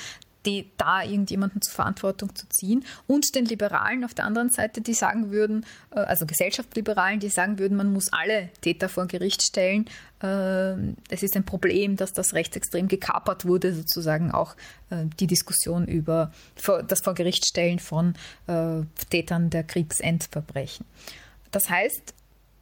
die, 0.45 0.71
da 0.77 1.03
irgendjemanden 1.03 1.61
zur 1.61 1.73
Verantwortung 1.73 2.35
zu 2.35 2.47
ziehen. 2.49 2.85
Und 3.07 3.35
den 3.35 3.45
Liberalen 3.45 4.03
auf 4.05 4.13
der 4.13 4.25
anderen 4.25 4.49
Seite, 4.49 4.81
die 4.81 4.93
sagen 4.93 5.31
würden, 5.31 5.65
äh, 5.91 5.99
also 5.99 6.25
Gesellschaftsliberalen, 6.25 7.19
die 7.19 7.29
sagen 7.29 7.59
würden, 7.59 7.77
man 7.77 7.91
muss 7.91 8.11
alle 8.11 8.49
Täter 8.61 8.89
vor 8.89 9.07
Gericht 9.07 9.43
stellen. 9.43 9.85
Äh, 10.21 10.73
es 11.09 11.23
ist 11.23 11.35
ein 11.35 11.45
Problem, 11.45 11.95
dass 11.95 12.13
das 12.13 12.33
rechtsextrem 12.33 12.87
gekapert 12.87 13.45
wurde, 13.45 13.73
sozusagen 13.73 14.31
auch 14.31 14.55
äh, 14.89 15.05
die 15.19 15.27
Diskussion 15.27 15.87
über 15.87 16.31
das 16.87 17.01
Vor 17.01 17.13
Gericht 17.13 17.45
stellen 17.45 17.79
von 17.79 18.13
Tätern 19.09 19.49
der 19.49 19.63
Kriegsendverbrechen. 19.63 20.85
Das 21.51 21.69
heißt, 21.69 22.13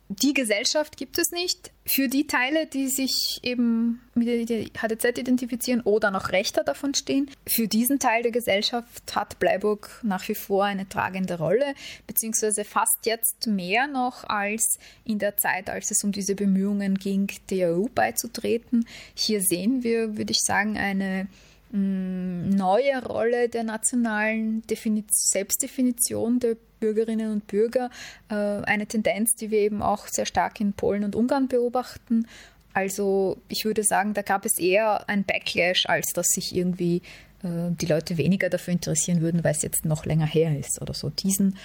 die 0.09 0.33
Gesellschaft 0.33 0.95
gibt 0.95 1.17
es 1.17 1.31
nicht. 1.31 1.71
Für 1.85 2.07
die 2.07 2.27
Teile, 2.27 2.65
die 2.65 2.87
sich 2.87 3.39
eben 3.43 4.01
mit 4.15 4.49
der 4.49 4.63
HDZ 4.63 5.17
identifizieren 5.17 5.81
oder 5.81 6.11
noch 6.11 6.31
rechter 6.31 6.63
davon 6.63 6.93
stehen, 6.93 7.29
für 7.45 7.67
diesen 7.67 7.99
Teil 7.99 8.23
der 8.23 8.31
Gesellschaft 8.31 9.15
hat 9.15 9.37
Bleiburg 9.39 9.89
nach 10.03 10.27
wie 10.29 10.35
vor 10.35 10.63
eine 10.63 10.87
tragende 10.87 11.37
Rolle, 11.37 11.73
beziehungsweise 12.07 12.63
fast 12.63 13.05
jetzt 13.05 13.47
mehr 13.47 13.87
noch 13.87 14.23
als 14.23 14.79
in 15.03 15.19
der 15.19 15.35
Zeit, 15.35 15.69
als 15.69 15.91
es 15.91 16.03
um 16.03 16.13
diese 16.13 16.35
Bemühungen 16.35 16.95
ging, 16.95 17.29
der 17.49 17.75
EU 17.75 17.87
beizutreten. 17.93 18.87
Hier 19.13 19.41
sehen 19.41 19.83
wir, 19.83 20.17
würde 20.17 20.31
ich 20.31 20.41
sagen, 20.41 20.77
eine 20.77 21.27
mm, 21.71 22.49
neue 22.49 23.05
Rolle 23.05 23.49
der 23.49 23.65
nationalen 23.65 24.61
Defini 24.67 25.03
Selbstdefinition 25.09 26.39
der 26.39 26.55
Bürgerinnen 26.79 27.31
und 27.31 27.47
Bürger, 27.47 27.89
äh, 28.29 28.35
eine 28.35 28.87
Tendenz, 28.87 29.35
die 29.35 29.51
wir 29.51 29.59
eben 29.59 29.81
auch 29.81 30.07
sehr 30.07 30.25
stark 30.25 30.59
in 30.59 30.73
Polen 30.73 31.03
und 31.03 31.15
Ungarn 31.15 31.47
beobachten. 31.47 32.27
Also 32.73 33.37
ich 33.47 33.65
würde 33.65 33.83
sagen, 33.83 34.13
da 34.13 34.21
gab 34.21 34.45
es 34.45 34.59
eher 34.59 35.09
ein 35.09 35.23
Backlash, 35.23 35.87
als 35.87 36.13
dass 36.13 36.27
sich 36.27 36.55
irgendwie 36.55 37.01
äh, 37.43 37.71
die 37.71 37.87
Leute 37.87 38.17
weniger 38.17 38.49
dafür 38.49 38.73
interessieren 38.73 39.21
würden, 39.21 39.43
weil 39.43 39.53
es 39.53 39.63
jetzt 39.63 39.85
noch 39.85 40.05
länger 40.05 40.27
her 40.27 40.57
ist 40.57 40.81
oder 40.81 40.93
so. 40.93 41.09
Diesen 41.09 41.57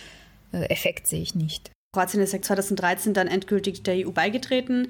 äh, 0.52 0.64
Effekt 0.66 1.06
sehe 1.06 1.22
ich 1.22 1.34
nicht. 1.34 1.70
Kroatien 1.94 2.22
ist 2.22 2.32
ja 2.32 2.40
2013 2.40 3.12
dann 3.12 3.28
endgültig 3.28 3.82
der 3.82 4.06
EU 4.06 4.12
beigetreten 4.12 4.88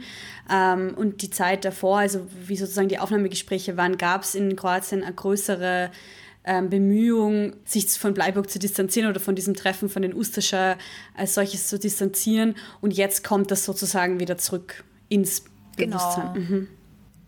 ähm, 0.49 0.95
und 0.95 1.23
die 1.23 1.31
Zeit 1.31 1.65
davor, 1.65 1.99
also 1.99 2.29
wie 2.47 2.57
sozusagen 2.57 2.89
die 2.89 3.01
Aufnahmegespräche 3.01 3.77
waren, 3.77 3.99
gab 3.99 4.23
es 4.23 4.37
in 4.37 4.55
Kroatien 4.55 5.03
eine 5.03 5.13
größere 5.13 5.91
ähm, 6.45 6.71
Bemühung, 6.71 7.55
sich 7.65 7.91
von 7.91 8.15
Bleiburg 8.15 8.51
zu 8.51 8.59
distanzieren 8.59 9.09
oder 9.09 9.21
von 9.21 9.35
diesem 9.35 9.55
Treffen 9.55 9.89
von 9.89 10.03
den 10.03 10.15
Ustascher 10.15 10.77
als 11.15 11.35
solches 11.35 11.69
zu 11.69 11.79
distanzieren. 11.79 12.57
Und 12.81 12.93
jetzt 12.93 13.25
kommt 13.25 13.51
das 13.51 13.65
sozusagen 13.65 14.21
wieder 14.21 14.39
zurück 14.39 14.85
ins 15.09 15.45
Bewusstsein. 15.77 16.35
Genau. 16.35 16.47
Mhm. 16.47 16.69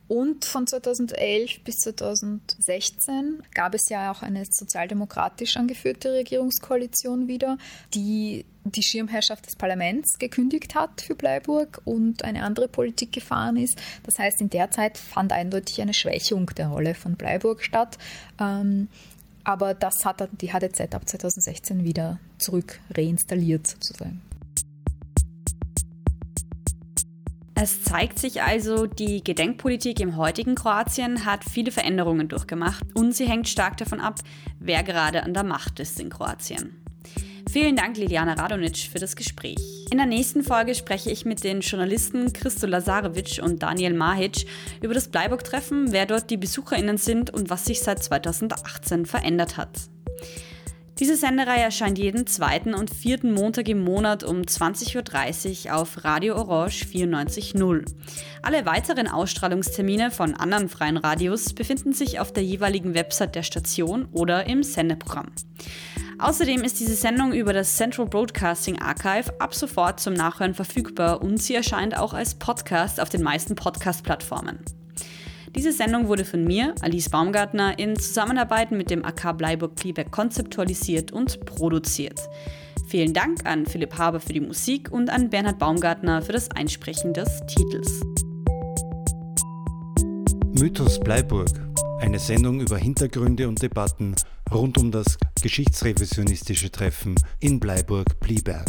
Und 0.06 0.44
von 0.44 0.66
2011 0.66 1.64
bis 1.64 1.78
2016 1.78 3.42
gab 3.54 3.74
es 3.74 3.88
ja 3.88 4.12
auch 4.12 4.22
eine 4.22 4.44
sozialdemokratisch 4.44 5.56
angeführte 5.56 6.12
Regierungskoalition 6.12 7.26
wieder, 7.26 7.56
die 7.94 8.44
die 8.64 8.82
Schirmherrschaft 8.82 9.46
des 9.46 9.56
Parlaments 9.56 10.18
gekündigt 10.18 10.74
hat 10.74 11.02
für 11.02 11.14
Bleiburg 11.14 11.80
und 11.84 12.24
eine 12.24 12.42
andere 12.42 12.68
Politik 12.68 13.12
gefahren 13.12 13.56
ist. 13.56 13.80
Das 14.04 14.18
heißt, 14.18 14.40
in 14.40 14.50
der 14.50 14.70
Zeit 14.70 14.98
fand 14.98 15.32
eindeutig 15.32 15.80
eine 15.80 15.94
Schwächung 15.94 16.46
der 16.56 16.68
Rolle 16.68 16.94
von 16.94 17.16
Bleiburg 17.16 17.62
statt. 17.62 17.98
Ähm, 18.40 18.88
aber 19.44 19.74
das 19.74 20.04
hat 20.04 20.26
die 20.40 20.52
HDZ 20.52 20.94
ab 20.94 21.06
2016 21.06 21.84
wieder 21.84 22.18
zurück 22.38 22.80
reinstalliert 22.90 23.66
sozusagen. 23.66 24.22
Es 27.56 27.84
zeigt 27.84 28.18
sich 28.18 28.42
also, 28.42 28.86
die 28.86 29.22
Gedenkpolitik 29.22 30.00
im 30.00 30.16
heutigen 30.16 30.54
Kroatien 30.54 31.24
hat 31.24 31.44
viele 31.44 31.70
Veränderungen 31.70 32.28
durchgemacht 32.28 32.84
und 32.94 33.14
sie 33.14 33.28
hängt 33.28 33.48
stark 33.48 33.76
davon 33.76 34.00
ab, 34.00 34.18
wer 34.58 34.82
gerade 34.82 35.22
an 35.22 35.34
der 35.34 35.44
Macht 35.44 35.78
ist 35.78 36.00
in 36.00 36.10
Kroatien. 36.10 36.83
Vielen 37.54 37.76
Dank, 37.76 37.96
Liliana 37.96 38.32
Radonic, 38.32 38.78
für 38.78 38.98
das 38.98 39.14
Gespräch. 39.14 39.86
In 39.92 39.98
der 39.98 40.08
nächsten 40.08 40.42
Folge 40.42 40.74
spreche 40.74 41.12
ich 41.12 41.24
mit 41.24 41.44
den 41.44 41.60
Journalisten 41.60 42.32
Christo 42.32 42.66
Lazarevic 42.66 43.40
und 43.40 43.62
Daniel 43.62 43.94
Mahic 43.94 44.46
über 44.82 44.92
das 44.92 45.06
Bleiburg-Treffen, 45.06 45.92
wer 45.92 46.04
dort 46.04 46.30
die 46.30 46.36
BesucherInnen 46.36 46.98
sind 46.98 47.30
und 47.30 47.50
was 47.50 47.64
sich 47.64 47.80
seit 47.80 48.02
2018 48.02 49.06
verändert 49.06 49.56
hat. 49.56 49.68
Diese 50.98 51.14
Sendereihe 51.14 51.62
erscheint 51.62 51.96
jeden 51.96 52.26
zweiten 52.26 52.74
und 52.74 52.92
vierten 52.92 53.32
Montag 53.32 53.68
im 53.68 53.84
Monat 53.84 54.24
um 54.24 54.42
20.30 54.42 55.66
Uhr 55.66 55.76
auf 55.76 56.02
Radio 56.02 56.34
Orange 56.34 56.86
94.0. 56.86 57.84
Alle 58.42 58.66
weiteren 58.66 59.06
Ausstrahlungstermine 59.06 60.10
von 60.10 60.34
anderen 60.34 60.68
freien 60.68 60.96
Radios 60.96 61.52
befinden 61.52 61.92
sich 61.92 62.18
auf 62.18 62.32
der 62.32 62.42
jeweiligen 62.42 62.94
Website 62.94 63.36
der 63.36 63.44
Station 63.44 64.08
oder 64.10 64.48
im 64.48 64.64
Sendeprogramm. 64.64 65.30
Außerdem 66.18 66.62
ist 66.62 66.78
diese 66.80 66.94
Sendung 66.94 67.32
über 67.32 67.52
das 67.52 67.76
Central 67.76 68.06
Broadcasting 68.06 68.80
Archive 68.80 69.32
ab 69.40 69.54
sofort 69.54 70.00
zum 70.00 70.14
Nachhören 70.14 70.54
verfügbar 70.54 71.22
und 71.22 71.42
sie 71.42 71.54
erscheint 71.54 71.96
auch 71.96 72.14
als 72.14 72.34
Podcast 72.34 73.00
auf 73.00 73.08
den 73.08 73.22
meisten 73.22 73.54
Podcast-Plattformen. 73.54 74.58
Diese 75.54 75.72
Sendung 75.72 76.08
wurde 76.08 76.24
von 76.24 76.44
mir, 76.44 76.74
Alice 76.82 77.08
Baumgartner, 77.08 77.78
in 77.78 77.96
Zusammenarbeit 77.96 78.72
mit 78.72 78.90
dem 78.90 79.04
AK 79.04 79.38
Bleiburg 79.38 79.76
Klieberg 79.76 80.10
konzeptualisiert 80.10 81.12
und 81.12 81.44
produziert. 81.46 82.20
Vielen 82.88 83.12
Dank 83.12 83.46
an 83.46 83.64
Philipp 83.64 83.96
Haber 83.96 84.20
für 84.20 84.32
die 84.32 84.40
Musik 84.40 84.90
und 84.90 85.10
an 85.10 85.30
Bernhard 85.30 85.58
Baumgartner 85.58 86.22
für 86.22 86.32
das 86.32 86.50
Einsprechen 86.50 87.12
des 87.12 87.28
Titels. 87.46 88.00
Mythos 90.58 91.00
Bleiburg, 91.00 91.50
eine 92.04 92.18
Sendung 92.18 92.60
über 92.60 92.76
Hintergründe 92.76 93.48
und 93.48 93.62
Debatten 93.62 94.14
rund 94.52 94.76
um 94.76 94.90
das 94.90 95.16
geschichtsrevisionistische 95.42 96.70
Treffen 96.70 97.14
in 97.40 97.58
Bleiburg-Plieberg. 97.58 98.66